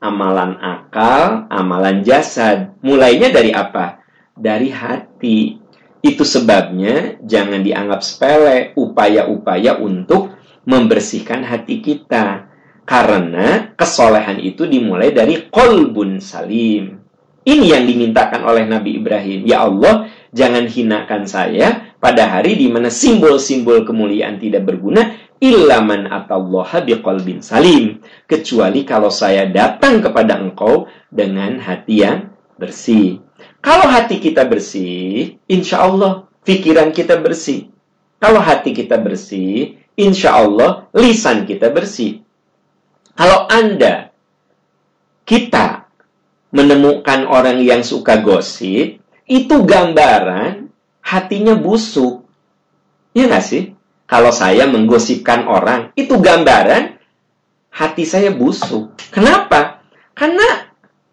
Amalan 0.00 0.56
akal, 0.56 1.44
amalan 1.52 2.00
jasad. 2.00 2.72
Mulainya 2.80 3.28
dari 3.28 3.52
apa? 3.52 4.00
Dari 4.32 4.72
hati. 4.72 5.60
Itu 6.00 6.24
sebabnya 6.24 7.20
jangan 7.20 7.60
dianggap 7.60 8.00
sepele 8.00 8.72
upaya-upaya 8.72 9.76
untuk 9.76 10.29
membersihkan 10.64 11.44
hati 11.46 11.80
kita. 11.80 12.50
Karena 12.84 13.70
kesolehan 13.78 14.42
itu 14.42 14.66
dimulai 14.66 15.14
dari 15.14 15.46
kolbun 15.46 16.18
salim. 16.18 16.98
Ini 17.40 17.66
yang 17.72 17.84
dimintakan 17.86 18.44
oleh 18.44 18.66
Nabi 18.66 18.98
Ibrahim. 18.98 19.46
Ya 19.46 19.64
Allah, 19.64 20.10
jangan 20.34 20.66
hinakan 20.66 21.24
saya 21.24 21.94
pada 22.02 22.28
hari 22.28 22.58
di 22.58 22.68
mana 22.68 22.92
simbol-simbol 22.92 23.86
kemuliaan 23.86 24.42
tidak 24.42 24.68
berguna 24.68 25.16
ilaman 25.40 26.04
atallaha 26.10 26.84
biqalbin 26.84 27.40
salim. 27.40 28.04
Kecuali 28.28 28.84
kalau 28.84 29.08
saya 29.08 29.48
datang 29.48 30.04
kepada 30.04 30.36
engkau 30.36 30.84
dengan 31.08 31.56
hati 31.64 32.04
yang 32.04 32.36
bersih. 32.60 33.24
Kalau 33.64 33.88
hati 33.88 34.20
kita 34.20 34.44
bersih, 34.44 35.40
insya 35.48 35.88
Allah 35.88 36.28
pikiran 36.44 36.92
kita 36.92 37.16
bersih. 37.16 37.72
Kalau 38.20 38.40
hati 38.44 38.76
kita 38.76 39.00
bersih, 39.00 39.79
insya 39.96 40.38
Allah 40.38 40.90
lisan 40.94 41.46
kita 41.46 41.70
bersih. 41.70 42.22
Kalau 43.14 43.46
Anda, 43.50 44.10
kita 45.28 45.86
menemukan 46.50 47.28
orang 47.30 47.62
yang 47.62 47.86
suka 47.86 48.18
gosip, 48.24 48.98
itu 49.30 49.56
gambaran 49.62 50.72
hatinya 51.04 51.54
busuk. 51.54 52.26
Ya 53.14 53.30
nggak 53.30 53.44
sih? 53.44 53.62
Kalau 54.10 54.34
saya 54.34 54.66
menggosipkan 54.66 55.46
orang, 55.46 55.94
itu 55.94 56.18
gambaran 56.18 56.98
hati 57.70 58.02
saya 58.02 58.34
busuk. 58.34 58.98
Kenapa? 59.14 59.86
Karena 60.18 60.66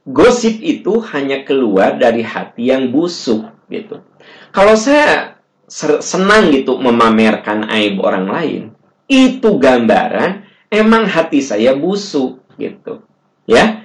gosip 0.08 0.58
itu 0.66 0.98
hanya 1.14 1.46
keluar 1.46 2.02
dari 2.02 2.26
hati 2.26 2.74
yang 2.74 2.90
busuk 2.90 3.46
gitu. 3.70 4.02
Kalau 4.50 4.74
saya 4.74 5.37
senang 5.68 6.50
gitu 6.56 6.80
memamerkan 6.80 7.68
aib 7.68 8.00
orang 8.00 8.26
lain, 8.32 8.64
itu 9.12 9.60
gambaran 9.60 10.48
emang 10.72 11.08
hati 11.08 11.44
saya 11.44 11.76
busuk 11.76 12.40
gitu. 12.56 13.04
Ya. 13.44 13.84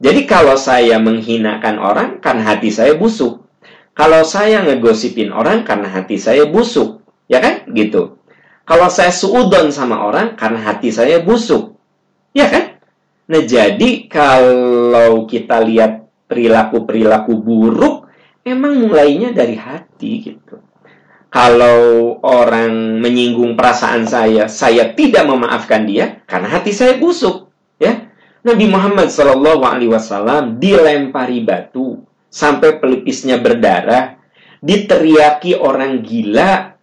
Jadi 0.00 0.28
kalau 0.28 0.56
saya 0.56 1.00
menghinakan 1.00 1.76
orang 1.80 2.08
kan 2.20 2.40
hati 2.40 2.72
saya 2.72 2.96
busuk. 2.96 3.44
Kalau 3.94 4.26
saya 4.26 4.64
ngegosipin 4.66 5.30
orang 5.30 5.62
karena 5.62 5.86
hati 5.86 6.18
saya 6.18 6.50
busuk, 6.50 7.04
ya 7.30 7.38
kan? 7.38 7.62
Gitu. 7.70 8.18
Kalau 8.66 8.88
saya 8.90 9.14
suudon 9.14 9.70
sama 9.70 10.02
orang 10.02 10.34
karena 10.34 10.60
hati 10.66 10.90
saya 10.90 11.22
busuk. 11.22 11.78
Ya 12.34 12.50
kan? 12.50 12.80
Nah, 13.30 13.40
jadi 13.46 14.10
kalau 14.10 15.24
kita 15.30 15.62
lihat 15.62 16.04
perilaku-perilaku 16.26 17.32
buruk 17.38 18.10
emang 18.42 18.82
mulainya 18.82 19.30
dari 19.32 19.56
hati 19.56 20.20
gitu 20.20 20.73
kalau 21.34 22.22
orang 22.22 23.02
menyinggung 23.02 23.58
perasaan 23.58 24.06
saya, 24.06 24.46
saya 24.46 24.94
tidak 24.94 25.26
memaafkan 25.26 25.82
dia 25.82 26.22
karena 26.30 26.46
hati 26.46 26.70
saya 26.70 26.94
busuk, 26.94 27.50
ya. 27.82 28.06
Nabi 28.46 28.70
Muhammad 28.70 29.10
Shallallahu 29.10 29.66
Alaihi 29.66 29.90
Wasallam 29.90 30.62
dilempari 30.62 31.42
batu 31.42 32.06
sampai 32.30 32.78
pelipisnya 32.78 33.42
berdarah, 33.42 34.14
diteriaki 34.62 35.58
orang 35.58 36.06
gila, 36.06 36.78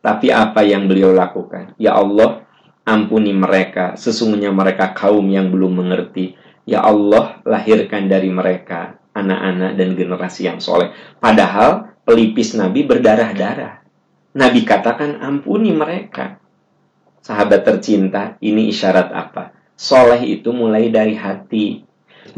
tapi 0.00 0.32
apa 0.32 0.64
yang 0.64 0.88
beliau 0.88 1.12
lakukan? 1.12 1.76
Ya 1.76 2.00
Allah, 2.00 2.48
ampuni 2.88 3.36
mereka, 3.36 3.92
sesungguhnya 4.00 4.56
mereka 4.56 4.96
kaum 4.96 5.28
yang 5.28 5.52
belum 5.52 5.84
mengerti. 5.84 6.32
Ya 6.64 6.80
Allah, 6.80 7.44
lahirkan 7.44 8.08
dari 8.08 8.32
mereka 8.32 8.96
anak-anak 9.12 9.76
dan 9.76 9.88
generasi 9.92 10.48
yang 10.48 10.64
soleh. 10.64 10.96
Padahal 11.20 11.95
pelipis 12.06 12.54
Nabi 12.54 12.86
berdarah-darah. 12.86 13.82
Nabi 14.38 14.62
katakan 14.62 15.18
ampuni 15.18 15.74
mereka. 15.74 16.38
Sahabat 17.18 17.66
tercinta, 17.66 18.38
ini 18.38 18.70
isyarat 18.70 19.10
apa? 19.10 19.50
Soleh 19.74 20.22
itu 20.22 20.54
mulai 20.54 20.88
dari 20.94 21.18
hati. 21.18 21.82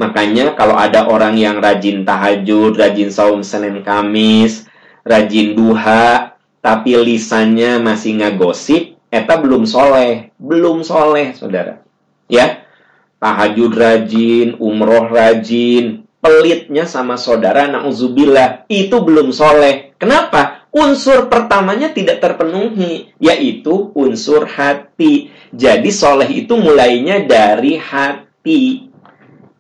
Makanya 0.00 0.56
kalau 0.56 0.80
ada 0.80 1.04
orang 1.12 1.36
yang 1.36 1.60
rajin 1.60 2.08
tahajud, 2.08 2.80
rajin 2.80 3.12
saum 3.12 3.44
Senin 3.44 3.84
Kamis, 3.84 4.64
rajin 5.04 5.52
duha, 5.52 6.38
tapi 6.64 6.96
lisannya 6.96 7.76
masih 7.84 8.16
ngagosip, 8.24 8.96
eta 9.12 9.36
belum 9.36 9.68
soleh. 9.68 10.32
Belum 10.40 10.80
soleh, 10.80 11.36
saudara. 11.36 11.84
Ya, 12.32 12.64
tahajud 13.20 13.76
rajin, 13.76 14.56
umroh 14.56 15.12
rajin, 15.12 16.07
pelitnya 16.18 16.84
sama 16.84 17.14
saudara 17.14 17.70
na'udzubillah 17.70 18.66
itu 18.70 18.96
belum 18.98 19.30
soleh. 19.30 19.94
Kenapa? 19.98 20.68
Unsur 20.68 21.32
pertamanya 21.32 21.90
tidak 21.90 22.20
terpenuhi, 22.20 23.10
yaitu 23.16 23.90
unsur 23.96 24.44
hati. 24.44 25.32
Jadi 25.50 25.88
soleh 25.88 26.28
itu 26.28 26.54
mulainya 26.60 27.24
dari 27.24 27.80
hati. 27.80 28.92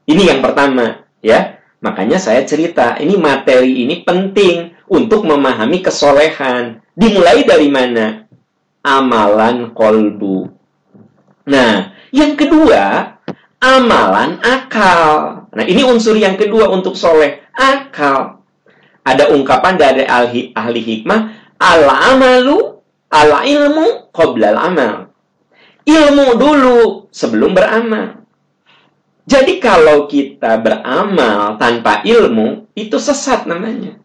Ini 0.04 0.22
yang 0.34 0.40
pertama, 0.44 1.08
ya. 1.24 1.58
Makanya 1.78 2.18
saya 2.18 2.42
cerita, 2.42 2.98
ini 2.98 3.14
materi 3.14 3.86
ini 3.86 4.02
penting 4.02 4.74
untuk 4.90 5.22
memahami 5.22 5.78
kesolehan. 5.78 6.82
Dimulai 6.98 7.46
dari 7.46 7.70
mana? 7.70 8.26
Amalan 8.82 9.70
kolbu. 9.70 10.50
Nah, 11.46 11.94
yang 12.10 12.34
kedua, 12.34 13.14
amalan 13.62 14.42
akal. 14.42 15.37
Nah, 15.58 15.66
ini 15.66 15.82
unsur 15.82 16.14
yang 16.14 16.38
kedua 16.38 16.70
untuk 16.70 16.94
soleh, 16.94 17.42
akal. 17.50 18.46
Ada 19.02 19.34
ungkapan 19.34 19.74
dari 19.74 20.06
ahli, 20.06 20.54
ahli 20.54 20.78
hikmah, 20.78 21.20
ala 21.58 22.14
amalu, 22.14 22.78
ala 23.10 23.42
ilmu, 23.42 24.14
qoblal 24.14 24.54
amal. 24.54 25.10
Ilmu 25.82 26.26
dulu 26.38 27.10
sebelum 27.10 27.58
beramal. 27.58 28.22
Jadi 29.26 29.58
kalau 29.58 30.06
kita 30.06 30.62
beramal 30.62 31.58
tanpa 31.58 32.06
ilmu, 32.06 32.70
itu 32.78 32.94
sesat 33.02 33.50
namanya. 33.50 33.98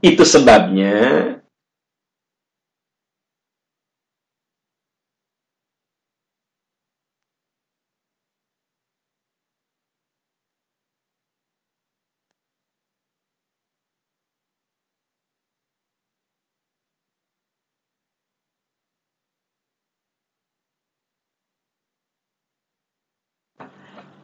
Itu 0.00 0.24
sebabnya 0.24 1.37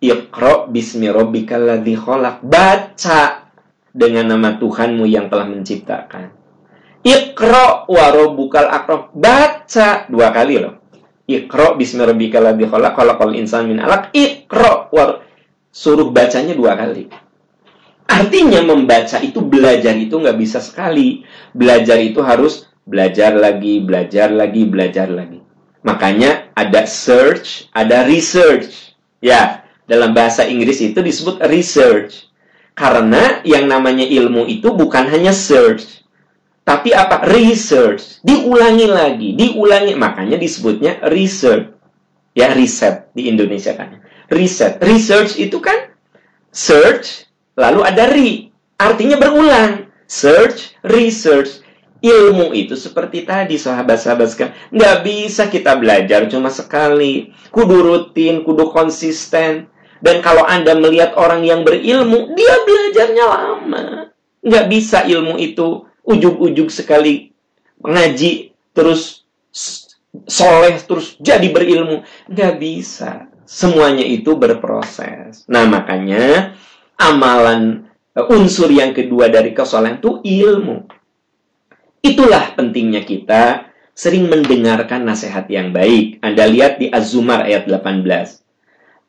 Iqra 0.05 0.69
bismi 0.69 1.09
rabbikal 1.09 1.65
ladzi 1.65 1.97
khalaq. 1.97 2.45
Baca 2.45 3.49
dengan 3.89 4.37
nama 4.37 4.61
Tuhanmu 4.61 5.09
yang 5.09 5.33
telah 5.33 5.49
menciptakan. 5.49 6.29
Iqra 7.01 7.89
wa 7.89 8.05
rabbukal 8.13 8.69
akram. 8.69 9.09
Baca 9.17 10.05
dua 10.13 10.29
kali 10.29 10.61
loh. 10.61 10.85
Iqra 11.25 11.73
bismi 11.73 12.05
rabbikal 12.05 12.45
ladzi 12.45 12.69
khalaq 12.69 12.93
khalaqal 12.93 13.33
insana 13.33 13.65
min 13.65 13.81
'alaq. 13.81 14.13
Iqra 14.13 14.93
wa 14.93 15.25
suruh 15.73 16.13
bacanya 16.13 16.53
dua 16.53 16.77
kali. 16.77 17.09
Artinya 18.05 18.61
membaca 18.61 19.17
itu 19.25 19.41
belajar 19.41 19.97
itu 19.97 20.21
nggak 20.21 20.37
bisa 20.37 20.61
sekali. 20.61 21.25
Belajar 21.57 21.97
itu 21.97 22.21
harus 22.21 22.69
belajar 22.85 23.33
lagi, 23.33 23.81
belajar 23.81 24.29
lagi, 24.29 24.69
belajar 24.69 25.09
lagi. 25.09 25.41
Makanya 25.81 26.53
ada 26.53 26.85
search, 26.85 27.73
ada 27.73 28.05
research. 28.05 28.93
Ya, 29.25 29.64
dalam 29.85 30.17
bahasa 30.17 30.45
Inggris 30.49 30.81
itu 30.81 31.01
disebut 31.01 31.41
research. 31.49 32.29
Karena 32.75 33.39
yang 33.47 33.71
namanya 33.71 34.03
ilmu 34.03 34.51
itu 34.51 34.75
bukan 34.75 35.07
hanya 35.07 35.31
search, 35.31 36.05
tapi 36.65 36.97
apa? 36.97 37.29
Research. 37.29 38.25
Diulangi 38.25 38.89
lagi, 38.89 39.37
diulangi. 39.37 39.93
Makanya 39.93 40.41
disebutnya 40.41 40.97
research. 41.13 41.69
Ya, 42.35 42.51
riset 42.51 43.13
di 43.15 43.29
Indonesia 43.31 43.77
kan. 43.77 44.01
Riset. 44.33 44.81
Research 44.83 45.39
itu 45.39 45.61
kan 45.61 45.93
search, 46.51 47.29
lalu 47.55 47.85
ada 47.85 48.09
re. 48.11 48.51
Artinya 48.81 49.21
berulang. 49.21 49.93
Search, 50.09 50.75
research. 50.83 51.63
Ilmu 52.05 52.53
itu 52.53 52.77
seperti 52.77 53.25
tadi, 53.25 53.57
sahabat-sahabat 53.57 54.29
sekalian. 54.29 54.57
Nggak 54.73 54.97
bisa 55.09 55.43
kita 55.49 55.73
belajar 55.77 56.29
cuma 56.29 56.53
sekali. 56.53 57.33
Kudu 57.49 57.81
rutin, 57.81 58.45
kudu 58.45 58.73
konsisten. 58.73 59.69
Dan 60.05 60.21
kalau 60.21 60.45
Anda 60.45 60.77
melihat 60.77 61.17
orang 61.17 61.49
yang 61.49 61.65
berilmu, 61.65 62.37
dia 62.37 62.61
belajarnya 62.61 63.25
lama. 63.25 64.13
Nggak 64.45 64.67
bisa 64.69 65.09
ilmu 65.09 65.41
itu 65.41 65.89
ujug-ujug 66.05 66.69
sekali 66.69 67.33
mengaji, 67.81 68.53
terus 68.77 69.25
soleh, 70.29 70.77
terus 70.85 71.17
jadi 71.17 71.49
berilmu. 71.49 72.05
Nggak 72.29 72.55
bisa. 72.61 73.33
Semuanya 73.49 74.05
itu 74.05 74.37
berproses. 74.37 75.49
Nah, 75.49 75.65
makanya 75.65 76.53
amalan 77.01 77.89
eh, 78.13 78.29
unsur 78.29 78.69
yang 78.69 78.93
kedua 78.93 79.33
dari 79.33 79.57
kesolehan 79.57 80.05
itu 80.05 80.21
ilmu. 80.21 80.85
Itulah 82.05 82.53
pentingnya 82.53 83.09
kita 83.09 83.73
sering 83.97 84.29
mendengarkan 84.29 85.09
nasihat 85.09 85.49
yang 85.49 85.73
baik. 85.73 86.21
Anda 86.21 86.45
lihat 86.45 86.77
di 86.77 86.93
Az-Zumar 86.93 87.49
ayat 87.49 87.65
18. 87.65 88.44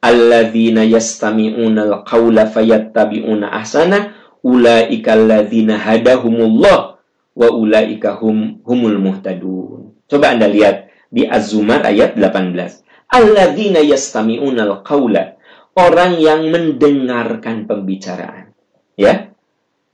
Alladzina 0.06 0.86
yastami'una 0.86 1.82
al-qawla 1.90 2.46
fayattabi'una 2.46 3.50
ahsana 3.50 4.14
ulaika 4.46 5.18
alladzina 5.18 5.82
hadahumullah 5.82 7.02
wa 7.34 7.48
ulaika 7.50 8.22
hum 8.22 8.62
humul 8.62 9.02
muhtadun. 9.02 9.98
Coba 10.06 10.38
Anda 10.38 10.46
lihat 10.46 10.94
di 11.10 11.26
Az-Zumar 11.26 11.82
ayat 11.90 12.14
18. 12.14 12.86
Alladzina 13.10 13.82
yastami'una 13.82 14.70
al-qawla. 14.70 15.42
Orang 15.74 16.22
yang 16.22 16.54
mendengarkan 16.54 17.66
pembicaraan. 17.66 18.54
Ya. 18.96 19.34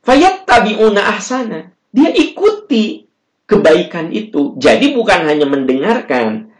Fayattabi'una 0.03 1.07
ahsana. 1.07 1.72
Dia 1.89 2.12
ikuti 2.12 3.07
kebaikan 3.49 4.14
itu. 4.14 4.59
Jadi 4.59 4.93
bukan 4.93 5.26
hanya 5.26 5.47
mendengarkan, 5.49 6.53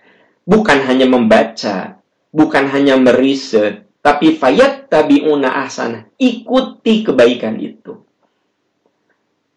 bukan 0.43 0.80
hanya 0.89 1.06
membaca, 1.06 2.01
bukan 2.32 2.67
hanya 2.71 2.97
meriset, 2.97 3.86
tapi 4.01 4.36
fayat 4.36 4.89
tabiuna 4.89 5.61
ahsana. 5.63 6.09
Ikuti 6.17 7.05
kebaikan 7.05 7.59
itu. 7.61 8.01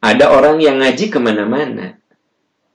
Ada 0.04 0.28
orang 0.34 0.60
yang 0.60 0.84
ngaji 0.84 1.08
ke 1.08 1.16
mana-mana, 1.16 1.96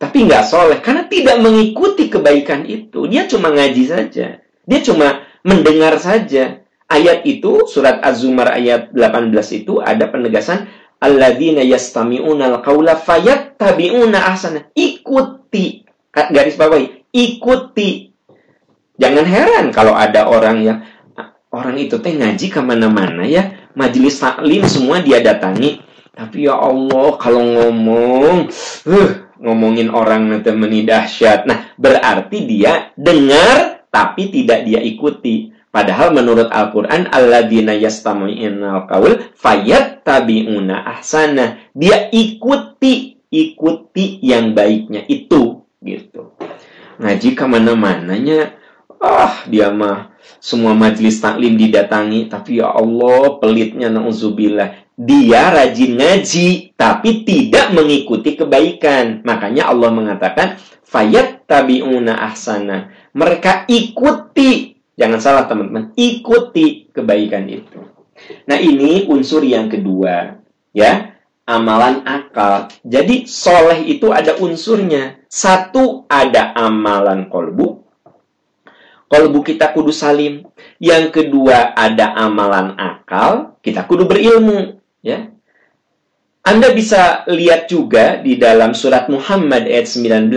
tapi 0.02 0.26
nggak 0.26 0.48
soleh 0.48 0.80
karena 0.82 1.06
tidak 1.06 1.38
mengikuti 1.44 2.10
kebaikan 2.10 2.66
itu. 2.66 3.06
Dia 3.06 3.30
cuma 3.30 3.54
ngaji 3.54 3.84
saja. 3.86 4.42
Dia 4.66 4.80
cuma 4.82 5.28
mendengar 5.46 6.00
saja. 6.02 6.64
Ayat 6.90 7.22
itu, 7.30 7.70
surat 7.70 8.02
Az-Zumar 8.02 8.50
ayat 8.58 8.90
18 8.96 9.30
itu 9.54 9.78
ada 9.78 10.10
penegasan 10.10 10.66
alladzina 10.98 11.62
yastami'una 11.62 12.50
al-qaula 12.50 12.98
fayattabi'una 12.98 14.26
ahsana. 14.26 14.74
Ikuti. 14.74 15.86
Garis 16.10 16.58
bawahi, 16.58 17.14
ikuti. 17.14 18.09
Jangan 19.00 19.26
heran 19.26 19.66
kalau 19.72 19.96
ada 19.96 20.28
orang 20.28 20.58
yang 20.60 20.78
orang 21.50 21.80
itu 21.80 21.98
teh 22.04 22.14
ngaji 22.14 22.46
ke 22.52 22.60
mana-mana 22.60 23.24
ya, 23.26 23.72
majelis 23.74 24.20
taklim 24.20 24.68
semua 24.68 25.00
dia 25.00 25.24
datangi. 25.24 25.82
Tapi 26.14 26.52
ya 26.52 26.60
Allah, 26.60 27.16
kalau 27.16 27.40
ngomong, 27.40 28.52
uh, 28.92 29.12
ngomongin 29.40 29.88
orang 29.88 30.28
nanti 30.28 30.52
meni 30.52 30.84
dahsyat. 30.84 31.48
Nah, 31.48 31.72
berarti 31.80 32.44
dia 32.44 32.92
dengar 33.00 33.88
tapi 33.88 34.28
tidak 34.30 34.68
dia 34.68 34.84
ikuti. 34.84 35.56
Padahal 35.70 36.12
menurut 36.12 36.50
Al-Quran, 36.50 37.08
Alladzina 37.14 37.78
yastami'inal 37.78 38.90
qawl 38.90 39.32
fayattabi'una 39.38 40.82
ahsana. 40.98 41.72
Dia 41.72 42.10
ikuti, 42.12 43.22
ikuti 43.32 44.20
yang 44.20 44.52
baiknya 44.58 45.06
itu. 45.08 45.64
gitu. 45.80 46.36
Ngaji 47.00 47.30
ke 47.32 47.46
mana-mananya, 47.48 48.60
ah 49.00 49.44
dia 49.48 49.72
mah 49.72 50.14
semua 50.40 50.72
majelis 50.72 51.20
taklim 51.20 51.60
didatangi, 51.60 52.32
tapi 52.32 52.64
ya 52.64 52.72
Allah 52.72 53.40
pelitnya 53.44 53.92
na'udzubillah. 53.92 54.88
Dia 55.00 55.52
rajin 55.52 55.96
ngaji, 55.96 56.76
tapi 56.76 57.24
tidak 57.24 57.72
mengikuti 57.72 58.36
kebaikan. 58.36 59.24
Makanya 59.24 59.72
Allah 59.72 59.92
mengatakan, 59.92 60.60
fayattabi'una 60.84 62.20
ahsana. 62.20 62.92
Mereka 63.16 63.68
ikuti 63.68 64.80
Jangan 65.00 65.20
salah 65.24 65.44
teman-teman, 65.48 65.96
ikuti 65.96 66.92
kebaikan 66.92 67.48
itu. 67.48 67.80
Nah 68.52 68.60
ini 68.60 69.08
unsur 69.08 69.48
yang 69.48 69.72
kedua, 69.72 70.44
ya 70.76 71.16
amalan 71.48 72.04
akal. 72.04 72.68
Jadi 72.84 73.24
soleh 73.24 73.88
itu 73.88 74.12
ada 74.12 74.36
unsurnya. 74.44 75.24
Satu 75.32 76.04
ada 76.12 76.52
amalan 76.52 77.32
kolbu, 77.32 77.79
kolbu 79.10 79.42
kita 79.42 79.74
kudu 79.74 79.90
salim. 79.92 80.46
Yang 80.78 81.12
kedua 81.12 81.74
ada 81.76 82.16
amalan 82.16 82.78
akal, 82.78 83.60
kita 83.66 83.84
kudu 83.90 84.06
berilmu, 84.06 84.80
ya. 85.02 85.34
Anda 86.46 86.72
bisa 86.72 87.28
lihat 87.28 87.68
juga 87.68 88.22
di 88.24 88.40
dalam 88.40 88.72
surat 88.72 89.12
Muhammad 89.12 89.68
ayat 89.68 89.92
19. 89.92 90.32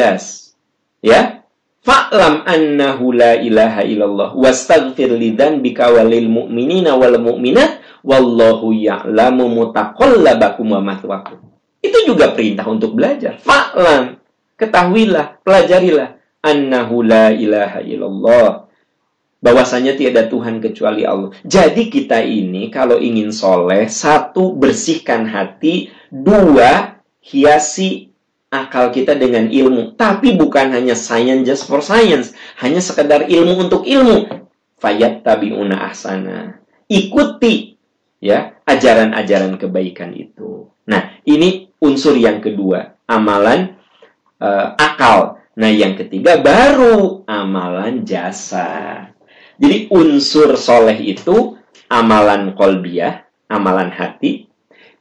Ya, 1.05 1.43
Fa'lam 1.83 2.47
annahu 2.47 3.11
la 3.11 3.43
ilaha 3.43 3.83
illallah 3.83 4.31
wastaghfir 4.39 5.19
lidzanbika 5.19 5.91
walil 5.91 6.31
mu'minina 6.31 6.95
wal 6.95 7.19
mu'minat 7.19 7.83
wallahu 8.07 8.71
ya'lamu 8.71 9.51
mutaqallabakum 9.51 10.79
wa 10.79 10.81
mathwakum. 10.83 11.43
Itu 11.83 12.07
juga 12.07 12.31
perintah 12.31 12.71
untuk 12.71 12.95
belajar. 12.95 13.43
Fa'lam, 13.43 14.15
ketahuilah, 14.55 15.43
pelajarilah 15.43 16.22
annahu 16.43 17.07
la 17.07 17.31
ilaha 17.31 17.81
illallah. 17.81 18.69
Bahwasanya 19.43 19.99
tiada 19.99 20.31
Tuhan 20.31 20.63
kecuali 20.63 21.03
Allah. 21.03 21.35
Jadi 21.43 21.91
kita 21.91 22.23
ini 22.23 22.71
kalau 22.71 23.03
ingin 23.03 23.35
soleh, 23.35 23.91
satu 23.91 24.55
bersihkan 24.55 25.27
hati, 25.27 25.91
dua 26.15 27.03
hiasi 27.19 28.15
akal 28.55 28.95
kita 28.95 29.19
dengan 29.19 29.51
ilmu. 29.51 29.99
Tapi 29.99 30.39
bukan 30.39 30.71
hanya 30.71 30.95
science 30.95 31.43
just 31.43 31.67
for 31.67 31.83
science. 31.83 32.31
Hanya 32.63 32.79
sekedar 32.79 33.27
ilmu 33.27 33.67
untuk 33.67 33.83
ilmu. 33.83 34.47
Fayat 34.79 35.27
tabi'una 35.27 35.91
ahsana. 35.91 36.63
Ikuti 36.87 37.75
ya 38.23 38.63
ajaran-ajaran 38.63 39.59
kebaikan 39.59 40.15
itu. 40.15 40.71
Nah, 40.87 41.19
ini 41.27 41.75
unsur 41.83 42.15
yang 42.15 42.39
kedua. 42.39 42.95
Amalan 43.11 43.75
uh, 44.39 44.79
akal. 44.79 45.42
Nah, 45.53 45.69
yang 45.69 46.01
ketiga 46.01 46.41
baru 46.41 47.29
amalan 47.29 48.09
jasa. 48.09 49.05
Jadi 49.61 49.93
unsur 49.93 50.57
soleh 50.57 50.97
itu 50.97 51.61
amalan 51.93 52.57
kolbiah, 52.57 53.29
amalan 53.53 53.93
hati. 53.93 54.49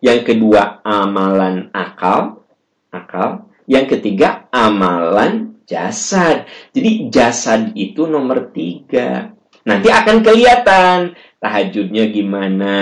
Yang 0.03 0.33
kedua 0.33 0.83
amalan 0.83 1.71
akal, 1.71 2.43
akal. 2.91 3.47
Yang 3.63 3.97
ketiga, 3.97 4.51
amalan 4.51 5.55
jasad. 5.63 6.51
Jadi 6.75 7.07
jasad 7.07 7.71
itu 7.71 8.03
nomor 8.03 8.51
tiga. 8.51 9.31
Nanti 9.63 9.87
akan 9.87 10.25
kelihatan 10.25 11.15
tahajudnya 11.39 12.09
gimana, 12.09 12.75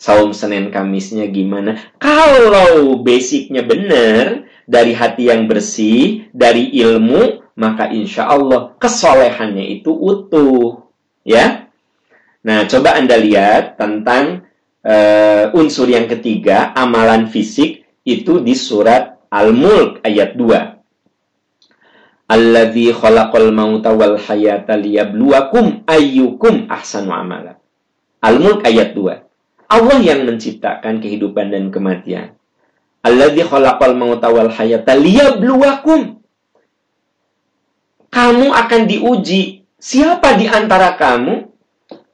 saum 0.00 0.34
Senin 0.34 0.74
Kamisnya 0.74 1.28
gimana. 1.30 1.78
Kalau 2.00 2.98
basicnya 3.00 3.62
benar, 3.62 4.48
dari 4.66 4.96
hati 4.96 5.28
yang 5.30 5.50
bersih, 5.50 6.30
dari 6.32 6.72
ilmu, 6.82 7.52
maka 7.58 7.90
insya 7.92 8.30
Allah 8.30 8.74
kesolehannya 8.78 9.80
itu 9.80 9.92
utuh. 9.92 10.82
Ya, 11.22 11.62
Nah, 12.42 12.66
coba 12.66 12.98
Anda 12.98 13.14
lihat 13.22 13.78
tentang 13.78 14.50
uh, 14.82 15.54
unsur 15.54 15.86
yang 15.86 16.10
ketiga, 16.10 16.74
amalan 16.74 17.30
fisik, 17.30 17.86
itu 18.02 18.42
di 18.42 18.58
surat 18.58 19.22
Al-Mulk 19.30 20.02
ayat 20.02 20.34
2. 20.34 20.74
Alladzi 22.26 22.90
khalaqal 22.90 23.54
mauta 23.54 23.94
wal 23.94 24.18
hayata 24.18 24.74
liyabluwakum 24.74 25.86
ayyukum 25.86 26.66
ahsanu 26.66 27.14
amala. 27.14 27.62
Al-Mulk 28.18 28.66
ayat 28.66 28.98
2. 28.98 29.70
Allah 29.70 29.98
yang 30.02 30.26
menciptakan 30.26 30.98
kehidupan 30.98 31.54
dan 31.54 31.70
kematian. 31.70 32.34
Alladzi 33.02 33.42
khalaqal 33.42 33.98
mauta 33.98 34.30
wal 34.30 34.50
hayata 34.50 34.94
liyabluwakum. 34.94 36.22
Kamu 38.12 38.46
akan 38.54 38.82
diuji. 38.86 39.66
Siapa 39.82 40.38
di 40.38 40.46
antara 40.46 40.94
kamu? 40.94 41.50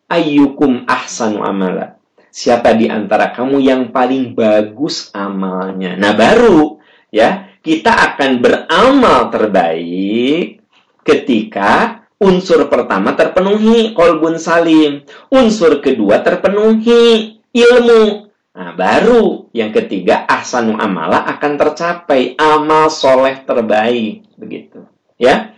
Ayyukum 0.09 0.89
ahsanu 0.89 1.45
amala. 1.45 2.01
Siapa 2.33 2.73
di 2.73 2.89
antara 2.89 3.37
kamu 3.37 3.61
yang 3.61 3.93
paling 3.93 4.33
bagus 4.33 5.13
amalnya? 5.13 6.01
Nah, 6.01 6.17
baru 6.17 6.81
ya 7.13 7.49
kita 7.61 7.93
akan 7.93 8.31
beramal 8.41 9.29
terbaik 9.29 10.65
ketika 11.05 12.05
unsur 12.21 12.69
pertama 12.69 13.15
terpenuhi 13.15 13.93
kolbun 13.95 14.37
salim 14.37 15.07
unsur 15.31 15.79
kedua 15.81 16.21
terpenuhi 16.21 17.37
ilmu 17.53 18.28
nah 18.59 18.75
baru 18.75 19.47
yang 19.55 19.71
ketiga 19.71 20.27
ahsanu 20.27 20.75
amala 20.75 21.23
akan 21.31 21.55
tercapai 21.55 22.35
amal 22.35 22.91
soleh 22.91 23.39
terbaik 23.47 24.27
begitu 24.35 24.83
ya 25.15 25.55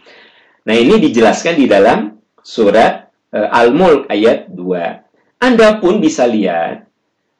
nah 0.68 0.76
ini 0.76 1.00
dijelaskan 1.00 1.56
di 1.56 1.64
dalam 1.64 2.20
surat 2.44 3.08
uh, 3.32 3.48
Al-Mulk 3.48 4.12
ayat 4.12 4.52
2 4.52 5.40
Anda 5.40 5.80
pun 5.80 6.04
bisa 6.04 6.28
lihat 6.28 6.84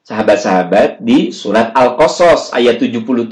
sahabat-sahabat 0.01 1.05
di 1.05 1.29
surat 1.29 1.77
Al-Qasas 1.77 2.57
ayat 2.57 2.81
77 2.81 3.29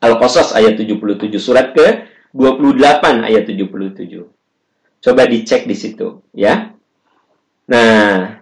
Al-Qasas 0.00 0.56
ayat 0.56 0.80
77 0.80 1.36
surat 1.36 1.76
ke 1.76 2.08
28 2.32 3.26
ayat 3.26 3.44
77. 3.44 4.24
Coba 5.00 5.22
dicek 5.28 5.68
di 5.68 5.76
situ 5.76 6.24
ya. 6.32 6.72
Nah, 7.68 8.39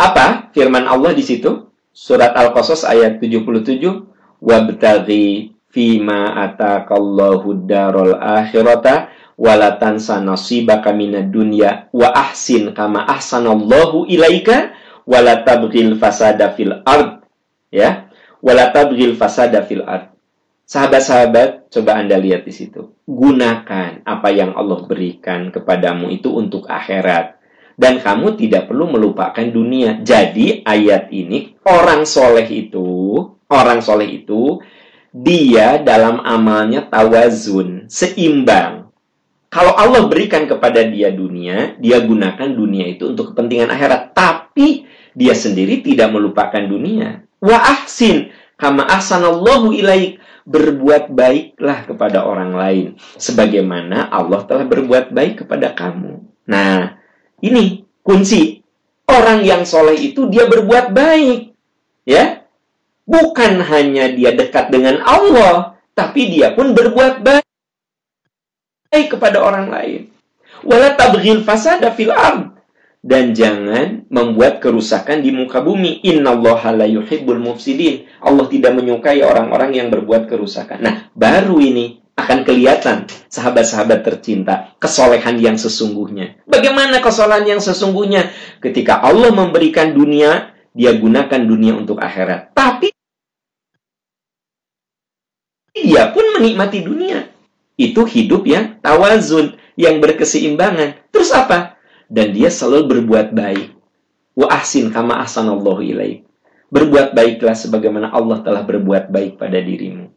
apa 0.00 0.48
firman 0.56 0.88
Allah 0.88 1.12
di 1.12 1.20
situ? 1.20 1.68
Surat 1.92 2.32
Al-Qasas 2.32 2.88
ayat 2.88 3.20
77 3.20 4.40
wabtaghi 4.40 5.52
fima 5.68 6.32
atakallahu 6.48 7.68
darul 7.68 8.16
akhirata 8.16 9.12
walatan 9.36 10.00
sanasibaka 10.00 10.96
minad 10.96 11.28
dunya 11.28 11.92
wa 11.92 12.08
ahsin 12.16 12.72
kama 12.72 13.04
ahsanallahu 13.04 14.08
ilaika 14.08 14.72
wala 15.04 15.44
tabghil 15.44 16.00
fasada 16.00 16.56
fil 16.56 16.80
ard 16.88 17.20
ya 17.68 18.08
wala 18.40 18.72
tabghil 18.72 19.14
fasada 19.20 19.60
fil 19.68 19.84
ard 19.84 20.10
Sahabat-sahabat, 20.70 21.66
coba 21.74 21.98
Anda 21.98 22.14
lihat 22.14 22.46
di 22.46 22.54
situ. 22.54 22.94
Gunakan 23.02 24.06
apa 24.06 24.28
yang 24.30 24.54
Allah 24.54 24.86
berikan 24.86 25.50
kepadamu 25.50 26.14
itu 26.14 26.30
untuk 26.30 26.70
akhirat. 26.70 27.39
Dan 27.80 28.04
kamu 28.04 28.36
tidak 28.36 28.68
perlu 28.68 28.92
melupakan 28.92 29.40
dunia. 29.40 30.04
Jadi 30.04 30.60
ayat 30.68 31.08
ini, 31.08 31.56
orang 31.64 32.04
soleh 32.04 32.44
itu, 32.44 33.16
orang 33.48 33.80
soleh 33.80 34.20
itu, 34.20 34.60
dia 35.08 35.80
dalam 35.80 36.20
amalnya 36.20 36.84
tawazun, 36.84 37.88
seimbang. 37.88 38.92
Kalau 39.48 39.72
Allah 39.72 40.04
berikan 40.06 40.44
kepada 40.44 40.84
dia 40.84 41.08
dunia, 41.08 41.74
dia 41.80 42.04
gunakan 42.04 42.52
dunia 42.52 42.84
itu 42.84 43.16
untuk 43.16 43.32
kepentingan 43.32 43.72
akhirat. 43.72 44.12
Tapi 44.12 44.84
dia 45.16 45.32
sendiri 45.32 45.80
tidak 45.80 46.12
melupakan 46.12 46.60
dunia. 46.60 47.24
Wa 47.40 47.58
ahsin, 47.80 48.28
kama 48.60 48.84
ahsanallahu 48.86 49.72
ilaik 49.72 50.20
berbuat 50.44 51.10
baiklah 51.16 51.88
kepada 51.88 52.28
orang 52.28 52.52
lain 52.52 52.86
sebagaimana 53.16 54.12
Allah 54.12 54.44
telah 54.44 54.68
berbuat 54.68 55.10
baik 55.16 55.42
kepada 55.44 55.72
kamu. 55.72 56.22
Nah, 56.46 56.99
ini 57.44 57.84
kunci. 58.04 58.60
Orang 59.10 59.42
yang 59.42 59.66
soleh 59.66 59.98
itu 59.98 60.30
dia 60.30 60.46
berbuat 60.46 60.94
baik. 60.94 61.50
Ya. 62.06 62.46
Bukan 63.10 63.58
hanya 63.66 64.06
dia 64.14 64.30
dekat 64.30 64.70
dengan 64.70 65.02
Allah, 65.02 65.74
tapi 65.98 66.30
dia 66.30 66.54
pun 66.54 66.78
berbuat 66.78 67.26
baik 67.26 67.42
kepada 69.10 69.42
orang 69.42 69.66
lain. 69.66 70.14
Wala 70.62 70.94
fasada 71.42 71.90
fil 71.90 72.14
ard 72.14 72.60
dan 73.00 73.32
jangan 73.32 74.04
membuat 74.12 74.60
kerusakan 74.60 75.24
di 75.24 75.32
muka 75.32 75.64
bumi. 75.64 76.04
Innallaha 76.04 76.76
la 76.76 76.86
yuhibbul 76.86 77.40
mufsidin. 77.40 78.04
Allah 78.20 78.46
tidak 78.46 78.76
menyukai 78.76 79.24
orang-orang 79.24 79.72
yang 79.76 79.88
berbuat 79.88 80.28
kerusakan. 80.28 80.78
Nah, 80.84 80.94
baru 81.16 81.56
ini 81.64 81.99
akan 82.24 82.44
kelihatan 82.44 83.08
sahabat-sahabat 83.28 84.04
tercinta 84.04 84.74
kesolehan 84.78 85.40
yang 85.40 85.56
sesungguhnya. 85.56 86.40
Bagaimana 86.44 87.00
kesolehan 87.00 87.46
yang 87.46 87.62
sesungguhnya? 87.62 88.30
Ketika 88.60 89.00
Allah 89.00 89.32
memberikan 89.32 89.92
dunia, 89.96 90.52
dia 90.76 90.92
gunakan 90.94 91.40
dunia 91.40 91.76
untuk 91.76 91.98
akhirat. 91.98 92.52
Tapi 92.52 92.92
dia 95.74 96.12
pun 96.12 96.24
menikmati 96.36 96.84
dunia. 96.84 97.28
Itu 97.80 98.04
hidup 98.04 98.44
yang 98.44 98.78
tawazun, 98.84 99.56
yang 99.74 99.98
berkeseimbangan. 100.04 101.08
Terus 101.08 101.32
apa? 101.32 101.80
dan 102.10 102.34
dia 102.34 102.50
selalu 102.50 102.98
berbuat 102.98 103.30
baik. 103.30 103.70
Wa 104.34 104.50
ahsin 104.50 104.90
kama 104.90 105.22
ahsanallahu 105.22 105.80
ilaik. 105.80 106.26
Berbuat 106.74 107.14
baiklah 107.14 107.54
sebagaimana 107.54 108.10
Allah 108.10 108.42
telah 108.42 108.66
berbuat 108.66 109.14
baik 109.14 109.38
pada 109.38 109.62
dirimu. 109.62 110.10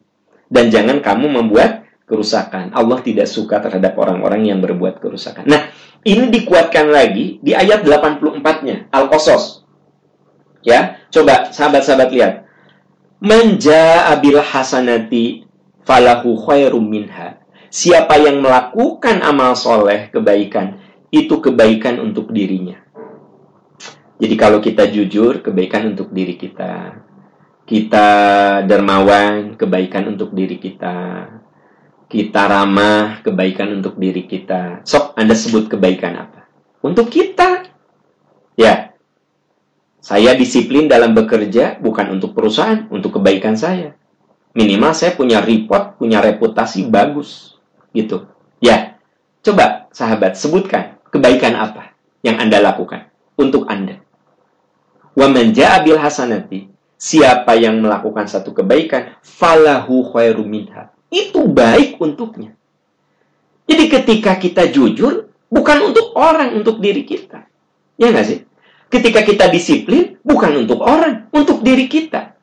Dan 0.49 0.74
jangan 0.74 1.01
kamu 1.01 1.30
membuat 1.30 1.83
kerusakan. 2.14 2.70
Allah 2.78 3.01
tidak 3.01 3.26
suka 3.26 3.57
terhadap 3.57 3.97
orang-orang 3.97 4.53
yang 4.53 4.61
berbuat 4.61 5.01
kerusakan. 5.01 5.49
Nah, 5.49 5.74
ini 6.05 6.30
dikuatkan 6.30 6.93
lagi 6.93 7.41
di 7.41 7.57
ayat 7.57 7.82
84-nya, 7.82 8.93
Al-Qasas. 8.93 9.66
Ya, 10.61 11.01
coba 11.09 11.49
sahabat-sahabat 11.49 12.09
lihat. 12.14 12.34
Manja 13.18 14.14
abil 14.14 14.38
hasanati 14.38 15.49
falahu 15.82 16.38
khairum 16.38 16.86
minha. 16.86 17.41
Siapa 17.74 18.22
yang 18.22 18.45
melakukan 18.45 19.26
amal 19.26 19.57
soleh, 19.57 20.14
kebaikan, 20.14 20.78
itu 21.09 21.41
kebaikan 21.41 21.97
untuk 21.97 22.30
dirinya. 22.30 22.78
Jadi 24.22 24.36
kalau 24.38 24.61
kita 24.61 24.86
jujur, 24.93 25.41
kebaikan 25.41 25.97
untuk 25.97 26.14
diri 26.14 26.38
kita. 26.38 27.01
Kita 27.66 28.07
dermawan, 28.70 29.57
kebaikan 29.57 30.14
untuk 30.14 30.38
diri 30.38 30.61
kita. 30.61 31.28
Kita 32.14 32.45
ramah, 32.45 33.26
kebaikan 33.26 33.74
untuk 33.82 33.97
diri 33.97 34.30
kita. 34.30 34.86
Sok, 34.86 35.18
Anda 35.18 35.34
sebut 35.34 35.66
kebaikan 35.66 36.14
apa? 36.14 36.45
Untuk 36.86 37.09
kita. 37.09 37.66
Ya. 38.53 38.93
Saya 39.97 40.38
disiplin 40.38 40.86
dalam 40.86 41.18
bekerja 41.18 41.82
bukan 41.82 42.14
untuk 42.14 42.38
perusahaan, 42.38 42.86
untuk 42.93 43.18
kebaikan 43.18 43.57
saya. 43.57 43.97
Minimal 44.53 44.93
saya 44.93 45.18
punya 45.18 45.41
report, 45.41 45.97
punya 45.97 46.22
reputasi 46.22 46.86
bagus. 46.86 47.57
Gitu. 47.97 48.30
Ya. 48.61 49.01
Coba 49.41 49.89
sahabat 49.89 50.38
sebutkan 50.38 51.01
kebaikan 51.09 51.57
apa 51.57 51.97
yang 52.22 52.38
Anda 52.38 52.61
lakukan 52.61 53.09
untuk 53.41 53.66
Anda. 53.66 54.05
Wa 55.18 55.26
man 55.34 55.49
hasanati, 55.49 56.70
siapa 56.93 57.57
yang 57.57 57.82
melakukan 57.82 58.30
satu 58.30 58.53
kebaikan, 58.53 59.18
falahu 59.26 60.14
khairu 60.14 60.45
minha. 60.45 60.93
Itu 61.14 61.45
baik 61.45 62.01
untuknya. 62.01 62.57
Jadi 63.70 63.86
ketika 63.86 64.34
kita 64.41 64.74
jujur, 64.74 65.30
bukan 65.53 65.93
untuk 65.93 66.18
orang, 66.18 66.57
untuk 66.57 66.82
diri 66.82 67.05
kita. 67.05 67.45
Ya 68.01 68.09
nggak 68.09 68.26
sih? 68.26 68.39
Ketika 68.89 69.22
kita 69.22 69.45
disiplin, 69.53 70.18
bukan 70.26 70.66
untuk 70.66 70.82
orang, 70.82 71.30
untuk 71.30 71.61
diri 71.61 71.86
kita. 71.86 72.34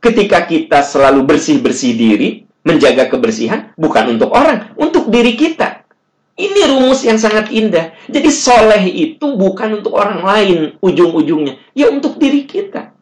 Ketika 0.00 0.44
kita 0.44 0.84
selalu 0.84 1.24
bersih-bersih 1.24 1.92
diri, 1.96 2.28
menjaga 2.64 3.08
kebersihan, 3.08 3.72
bukan 3.80 4.16
untuk 4.16 4.32
orang, 4.32 4.76
untuk 4.76 5.08
diri 5.08 5.32
kita. 5.36 5.84
Ini 6.36 6.68
rumus 6.68 7.00
yang 7.00 7.16
sangat 7.16 7.48
indah. 7.48 7.96
Jadi 8.12 8.28
soleh 8.28 8.84
itu 8.92 9.36
bukan 9.40 9.80
untuk 9.80 9.96
orang 9.96 10.20
lain 10.20 10.58
ujung-ujungnya. 10.84 11.56
Ya 11.72 11.88
untuk 11.88 12.20
diri 12.20 12.44
kita. 12.44 12.95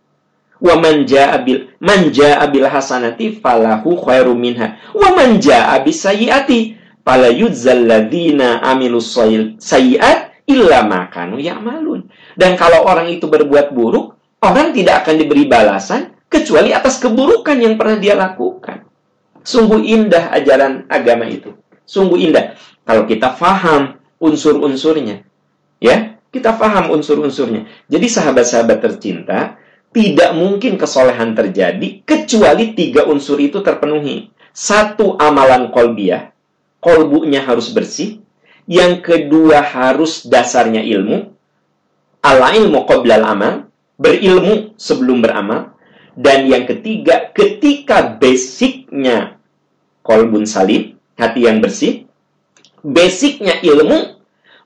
Wa 0.64 0.80
manja 0.80 1.36
abil 1.36 1.76
manja 1.76 2.40
abil 2.40 2.64
hasanati 2.64 3.36
falahu 3.36 4.00
khairu 4.00 4.32
minha. 4.32 4.80
Wa 4.96 5.12
manja 5.12 5.76
abis 5.76 6.00
sayiati 6.08 6.80
fala 7.04 7.28
yudzal 7.28 7.84
ladzina 7.84 8.64
amilus 8.64 9.12
sayiat 9.60 10.40
illa 10.48 10.80
makanu 10.88 11.36
ya'malun. 11.36 12.08
Dan 12.32 12.56
kalau 12.56 12.88
orang 12.88 13.12
itu 13.12 13.28
berbuat 13.28 13.76
buruk, 13.76 14.16
orang 14.40 14.72
tidak 14.72 15.04
akan 15.04 15.14
diberi 15.20 15.44
balasan 15.44 16.16
kecuali 16.32 16.72
atas 16.72 16.96
keburukan 16.96 17.60
yang 17.60 17.76
pernah 17.76 18.00
dia 18.00 18.16
lakukan. 18.16 18.88
Sungguh 19.44 19.84
indah 19.84 20.32
ajaran 20.32 20.88
agama 20.88 21.28
itu. 21.28 21.52
Sungguh 21.84 22.24
indah. 22.24 22.56
Kalau 22.88 23.04
kita 23.04 23.36
faham 23.36 24.00
unsur-unsurnya. 24.16 25.20
Ya, 25.84 26.16
kita 26.32 26.56
faham 26.56 26.88
unsur-unsurnya. 26.96 27.68
Jadi 27.92 28.06
sahabat-sahabat 28.08 28.78
tercinta, 28.80 29.60
tidak 29.94 30.34
mungkin 30.34 30.74
kesolehan 30.74 31.38
terjadi 31.38 32.02
kecuali 32.02 32.74
tiga 32.74 33.06
unsur 33.06 33.38
itu 33.38 33.62
terpenuhi. 33.62 34.34
Satu 34.50 35.14
amalan 35.14 35.70
kolbiah, 35.70 36.34
kolbunya 36.82 37.46
harus 37.46 37.70
bersih. 37.70 38.18
Yang 38.66 39.06
kedua 39.06 39.62
harus 39.62 40.26
dasarnya 40.26 40.82
ilmu. 40.82 41.30
Ala 42.24 42.56
ilmu 42.56 42.88
qoblal 42.88 43.22
amal, 43.22 43.70
berilmu 43.94 44.74
sebelum 44.74 45.22
beramal. 45.22 45.76
Dan 46.14 46.46
yang 46.46 46.66
ketiga, 46.66 47.30
ketika 47.34 48.14
basicnya 48.14 49.36
kolbun 50.06 50.46
salim, 50.46 50.96
hati 51.18 51.46
yang 51.46 51.58
bersih, 51.58 52.06
basicnya 52.82 53.58
ilmu, 53.62 54.22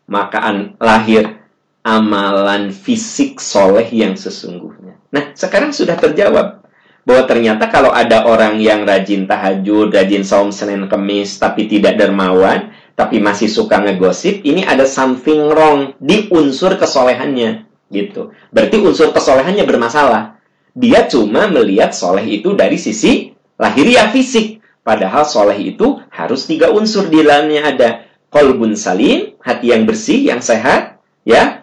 maka 0.08 0.44
lahir 0.80 1.40
amalan 1.82 2.68
fisik 2.70 3.40
soleh 3.40 3.88
yang 3.88 4.12
sesungguhnya. 4.14 4.97
Nah, 5.08 5.32
sekarang 5.32 5.72
sudah 5.72 5.96
terjawab 5.96 6.68
bahwa 7.08 7.22
ternyata 7.24 7.72
kalau 7.72 7.88
ada 7.88 8.28
orang 8.28 8.60
yang 8.60 8.84
rajin 8.84 9.24
tahajud, 9.24 9.88
rajin 9.88 10.20
saum 10.20 10.52
Senin 10.52 10.84
Kemis, 10.92 11.40
tapi 11.40 11.64
tidak 11.64 11.96
dermawan, 11.96 12.76
tapi 12.92 13.16
masih 13.16 13.48
suka 13.48 13.80
ngegosip, 13.80 14.44
ini 14.44 14.66
ada 14.66 14.84
something 14.84 15.48
wrong 15.48 15.96
di 15.96 16.28
unsur 16.28 16.76
kesolehannya. 16.76 17.64
Gitu. 17.88 18.36
Berarti 18.52 18.76
unsur 18.84 19.16
kesolehannya 19.16 19.64
bermasalah. 19.64 20.36
Dia 20.76 21.08
cuma 21.08 21.48
melihat 21.48 21.96
soleh 21.96 22.28
itu 22.28 22.52
dari 22.52 22.76
sisi 22.76 23.32
lahiriah 23.56 24.12
fisik. 24.12 24.60
Padahal 24.84 25.24
soleh 25.24 25.56
itu 25.56 26.00
harus 26.12 26.44
tiga 26.44 26.68
unsur 26.68 27.08
di 27.08 27.24
dalamnya 27.24 27.72
ada 27.72 27.88
kolbun 28.28 28.76
salim, 28.76 29.36
hati 29.40 29.72
yang 29.72 29.88
bersih, 29.88 30.28
yang 30.28 30.44
sehat, 30.44 31.00
ya. 31.24 31.57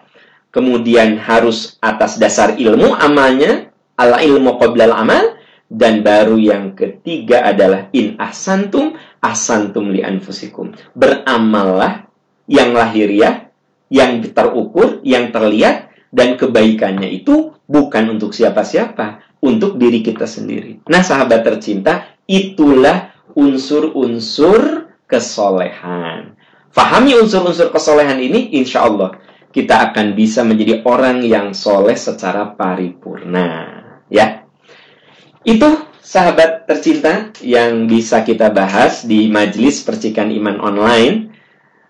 Kemudian 0.56 1.20
harus 1.20 1.76
atas 1.84 2.16
dasar 2.16 2.56
ilmu 2.56 2.96
amalnya, 2.96 3.68
ala 4.00 4.24
ilmu 4.24 4.56
qoblal 4.56 4.96
amal, 4.96 5.36
dan 5.68 6.00
baru 6.00 6.40
yang 6.40 6.72
ketiga 6.72 7.44
adalah 7.44 7.92
in 7.92 8.16
ahsantum, 8.16 8.96
ahsantum 9.20 9.92
li 9.92 10.00
anfusikum. 10.00 10.72
Beramallah 10.96 12.08
yang 12.48 12.72
lahiriah, 12.72 13.52
yang 13.92 14.24
terukur, 14.32 15.04
yang 15.04 15.28
terlihat, 15.28 15.92
dan 16.08 16.40
kebaikannya 16.40 17.12
itu 17.12 17.52
bukan 17.68 18.16
untuk 18.16 18.32
siapa-siapa, 18.32 19.36
untuk 19.44 19.76
diri 19.76 20.00
kita 20.00 20.24
sendiri. 20.24 20.80
Nah, 20.88 21.04
sahabat 21.04 21.44
tercinta, 21.44 22.16
Itulah 22.26 23.14
unsur-unsur 23.38 24.90
kesolehan. 25.06 26.34
Fahami 26.74 27.14
unsur-unsur 27.14 27.70
kesolehan 27.70 28.18
ini, 28.18 28.50
insya 28.58 28.90
Allah 28.90 29.14
kita 29.56 29.88
akan 29.88 30.12
bisa 30.12 30.44
menjadi 30.44 30.84
orang 30.84 31.24
yang 31.24 31.56
soleh 31.56 31.96
secara 31.96 32.52
paripurna. 32.52 33.80
Ya, 34.12 34.44
itu 35.48 35.64
sahabat 36.04 36.68
tercinta 36.68 37.32
yang 37.40 37.88
bisa 37.88 38.20
kita 38.20 38.52
bahas 38.52 39.08
di 39.08 39.32
majelis 39.32 39.80
percikan 39.80 40.28
iman 40.28 40.60
online. 40.60 41.32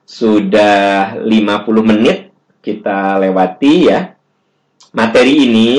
Sudah 0.06 1.18
50 1.18 1.66
menit 1.82 2.30
kita 2.62 3.18
lewati 3.18 3.74
ya. 3.90 4.14
Materi 4.94 5.34
ini 5.50 5.70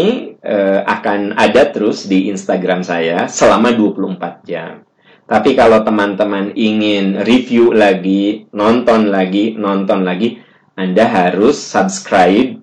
eh, 0.44 0.84
akan 0.84 1.40
ada 1.40 1.72
terus 1.72 2.04
di 2.12 2.28
Instagram 2.28 2.84
saya 2.84 3.32
selama 3.32 3.72
24 3.72 4.44
jam. 4.44 4.84
Tapi 5.24 5.56
kalau 5.56 5.88
teman-teman 5.88 6.52
ingin 6.56 7.24
review 7.24 7.72
lagi, 7.72 8.48
nonton 8.52 9.08
lagi, 9.12 9.56
nonton 9.56 10.04
lagi, 10.04 10.40
anda 10.78 11.10
harus 11.10 11.58
subscribe 11.58 12.62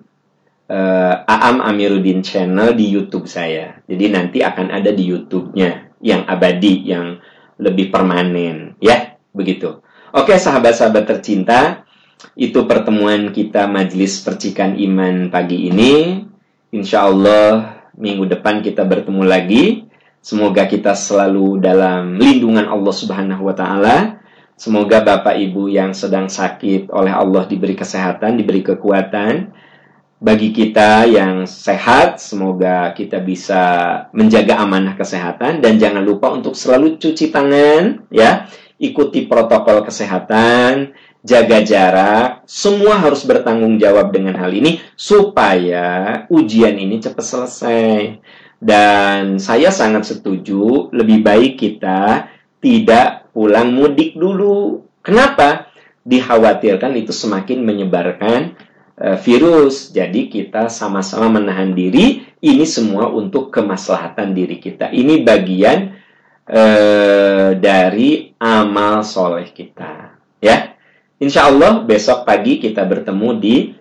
uh, 0.71 1.27
Aam 1.27 1.59
Amiruddin 1.59 2.23
channel 2.23 2.71
di 2.71 2.87
YouTube 2.87 3.27
saya. 3.27 3.83
Jadi 3.83 4.05
nanti 4.07 4.39
akan 4.39 4.71
ada 4.71 4.95
di 4.95 5.03
YouTube-nya 5.03 5.99
yang 5.99 6.23
abadi, 6.23 6.87
yang 6.87 7.19
lebih 7.59 7.91
permanen, 7.91 8.79
ya, 8.79 9.19
begitu. 9.35 9.83
Oke, 10.15 10.39
sahabat-sahabat 10.39 11.03
tercinta, 11.11 11.83
itu 12.39 12.63
pertemuan 12.63 13.35
kita 13.35 13.67
Majelis 13.67 14.23
Percikan 14.23 14.79
Iman 14.79 15.27
pagi 15.27 15.67
ini. 15.67 16.23
Insya 16.71 17.11
Allah 17.11 17.83
minggu 17.95 18.27
depan 18.27 18.63
kita 18.63 18.87
bertemu 18.87 19.23
lagi. 19.27 19.87
Semoga 20.23 20.65
kita 20.65 20.97
selalu 20.97 21.61
dalam 21.61 22.17
lindungan 22.17 22.65
Allah 22.65 22.95
Subhanahu 22.95 23.45
wa 23.45 23.55
taala 23.55 24.24
Semoga 24.55 25.03
Bapak 25.03 25.35
Ibu 25.35 25.67
yang 25.67 25.91
sedang 25.91 26.31
sakit 26.31 26.87
oleh 26.87 27.11
Allah 27.11 27.43
diberi 27.43 27.75
kesehatan, 27.75 28.39
diberi 28.39 28.63
kekuatan. 28.63 29.51
Bagi 30.15 30.55
kita 30.55 31.03
yang 31.11 31.43
sehat, 31.43 32.23
semoga 32.23 32.95
kita 32.95 33.19
bisa 33.19 33.63
menjaga 34.15 34.63
amanah 34.63 34.95
kesehatan 34.95 35.59
dan 35.59 35.75
jangan 35.75 36.07
lupa 36.07 36.31
untuk 36.31 36.55
selalu 36.55 36.95
cuci 36.95 37.35
tangan, 37.35 38.07
ya. 38.07 38.47
Ikuti 38.79 39.27
protokol 39.27 39.83
kesehatan, 39.83 40.95
jaga 41.19 41.59
jarak, 41.59 42.47
semua 42.47 42.95
harus 42.95 43.27
bertanggung 43.27 43.75
jawab 43.75 44.15
dengan 44.15 44.39
hal 44.39 44.55
ini 44.55 44.79
supaya 44.95 46.23
ujian 46.31 46.79
ini 46.79 47.03
cepat 47.03 47.25
selesai. 47.27 47.95
Dan 48.55 49.35
saya 49.35 49.67
sangat 49.67 50.07
setuju, 50.07 50.95
lebih 50.95 51.19
baik 51.27 51.59
kita 51.59 52.31
tidak 52.63 53.24
pulang 53.35 53.75
mudik 53.75 54.15
dulu. 54.15 54.87
Kenapa? 55.03 55.67
Dikhawatirkan 56.07 56.95
itu 56.95 57.11
semakin 57.11 57.59
menyebarkan 57.67 58.55
uh, 58.95 59.19
virus. 59.19 59.91
Jadi 59.91 60.31
kita 60.31 60.71
sama-sama 60.71 61.27
menahan 61.27 61.75
diri. 61.75 62.23
Ini 62.39 62.63
semua 62.63 63.11
untuk 63.11 63.51
kemaslahatan 63.51 64.31
diri 64.31 64.63
kita. 64.63 64.87
Ini 64.95 65.27
bagian 65.27 65.91
uh, 66.47 67.51
dari 67.59 68.31
amal 68.39 69.03
soleh 69.03 69.51
kita. 69.51 70.15
Ya, 70.39 70.75
Insya 71.15 71.47
Allah 71.47 71.79
besok 71.79 72.27
pagi 72.27 72.59
kita 72.59 72.83
bertemu 72.83 73.29
di 73.39 73.71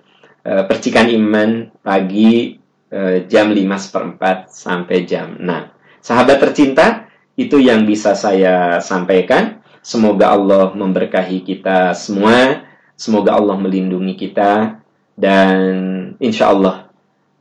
uh, 0.46 0.62
percikan 0.70 1.10
iman 1.10 1.66
pagi 1.82 2.54
uh, 2.94 3.26
jam 3.26 3.50
5 3.50 3.58
seperempat 3.58 4.54
sampai 4.54 5.02
jam 5.02 5.34
6. 5.42 5.98
Sahabat 5.98 6.38
tercinta, 6.38 7.03
itu 7.34 7.58
yang 7.58 7.82
bisa 7.86 8.14
saya 8.14 8.78
sampaikan. 8.78 9.62
Semoga 9.84 10.32
Allah 10.32 10.72
memberkahi 10.72 11.42
kita 11.42 11.92
semua. 11.92 12.64
Semoga 12.94 13.36
Allah 13.36 13.58
melindungi 13.58 14.14
kita. 14.16 14.80
Dan 15.14 15.62
insya 16.18 16.50
Allah, 16.50 16.90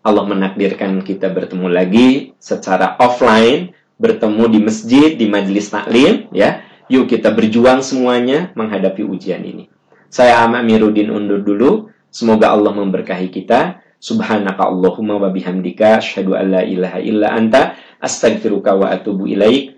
Allah 0.06 0.26
menakdirkan 0.28 1.02
kita 1.06 1.30
bertemu 1.30 1.68
lagi 1.70 2.08
secara 2.41 2.98
offline. 3.00 3.72
Bertemu 3.96 4.44
di 4.50 4.60
masjid, 4.60 5.10
di 5.14 5.30
majelis 5.30 5.70
taklim. 5.70 6.28
ya. 6.34 6.66
Yuk 6.91 7.08
kita 7.08 7.32
berjuang 7.32 7.80
semuanya 7.80 8.52
menghadapi 8.60 9.08
ujian 9.08 9.39
ini. 9.39 9.72
Saya 10.12 10.44
Ahmad 10.44 10.68
Miruddin 10.68 11.10
undur 11.10 11.41
dulu. 11.41 11.72
Semoga 12.14 12.52
Allah 12.54 12.76
memberkahi 12.76 13.34
kita. 13.34 13.82
Subhanaka 14.04 14.68
Allahumma 14.68 15.16
wa 15.16 15.32
bihamdika 15.32 16.04
asyhadu 16.04 16.36
an 16.36 16.60
la 16.60 16.62
ilaha 16.68 17.00
illa 17.00 17.32
anta 17.32 17.80
astaghfiruka 18.04 18.76
wa 18.76 18.91
atubu 18.91 19.32
ilaik. 19.32 19.73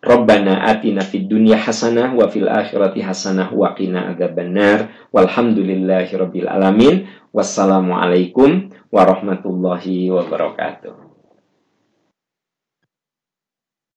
Rabbana 0.00 0.64
atina 0.64 1.04
fid 1.04 1.28
dunya 1.28 1.60
hasanah 1.60 2.16
wa 2.16 2.24
fil 2.32 2.48
akhirati 2.48 3.04
hasanah 3.04 3.52
wa 3.52 3.76
qina 3.76 4.16
adzabannar. 4.16 4.88
Walhamdulillahi 5.12 6.16
rabbil 6.16 6.48
alamin. 6.48 7.04
Wassalamu 7.36 7.94
alaikum 7.94 8.72
warahmatullahi 8.90 10.08
wabarakatuh 10.08 11.09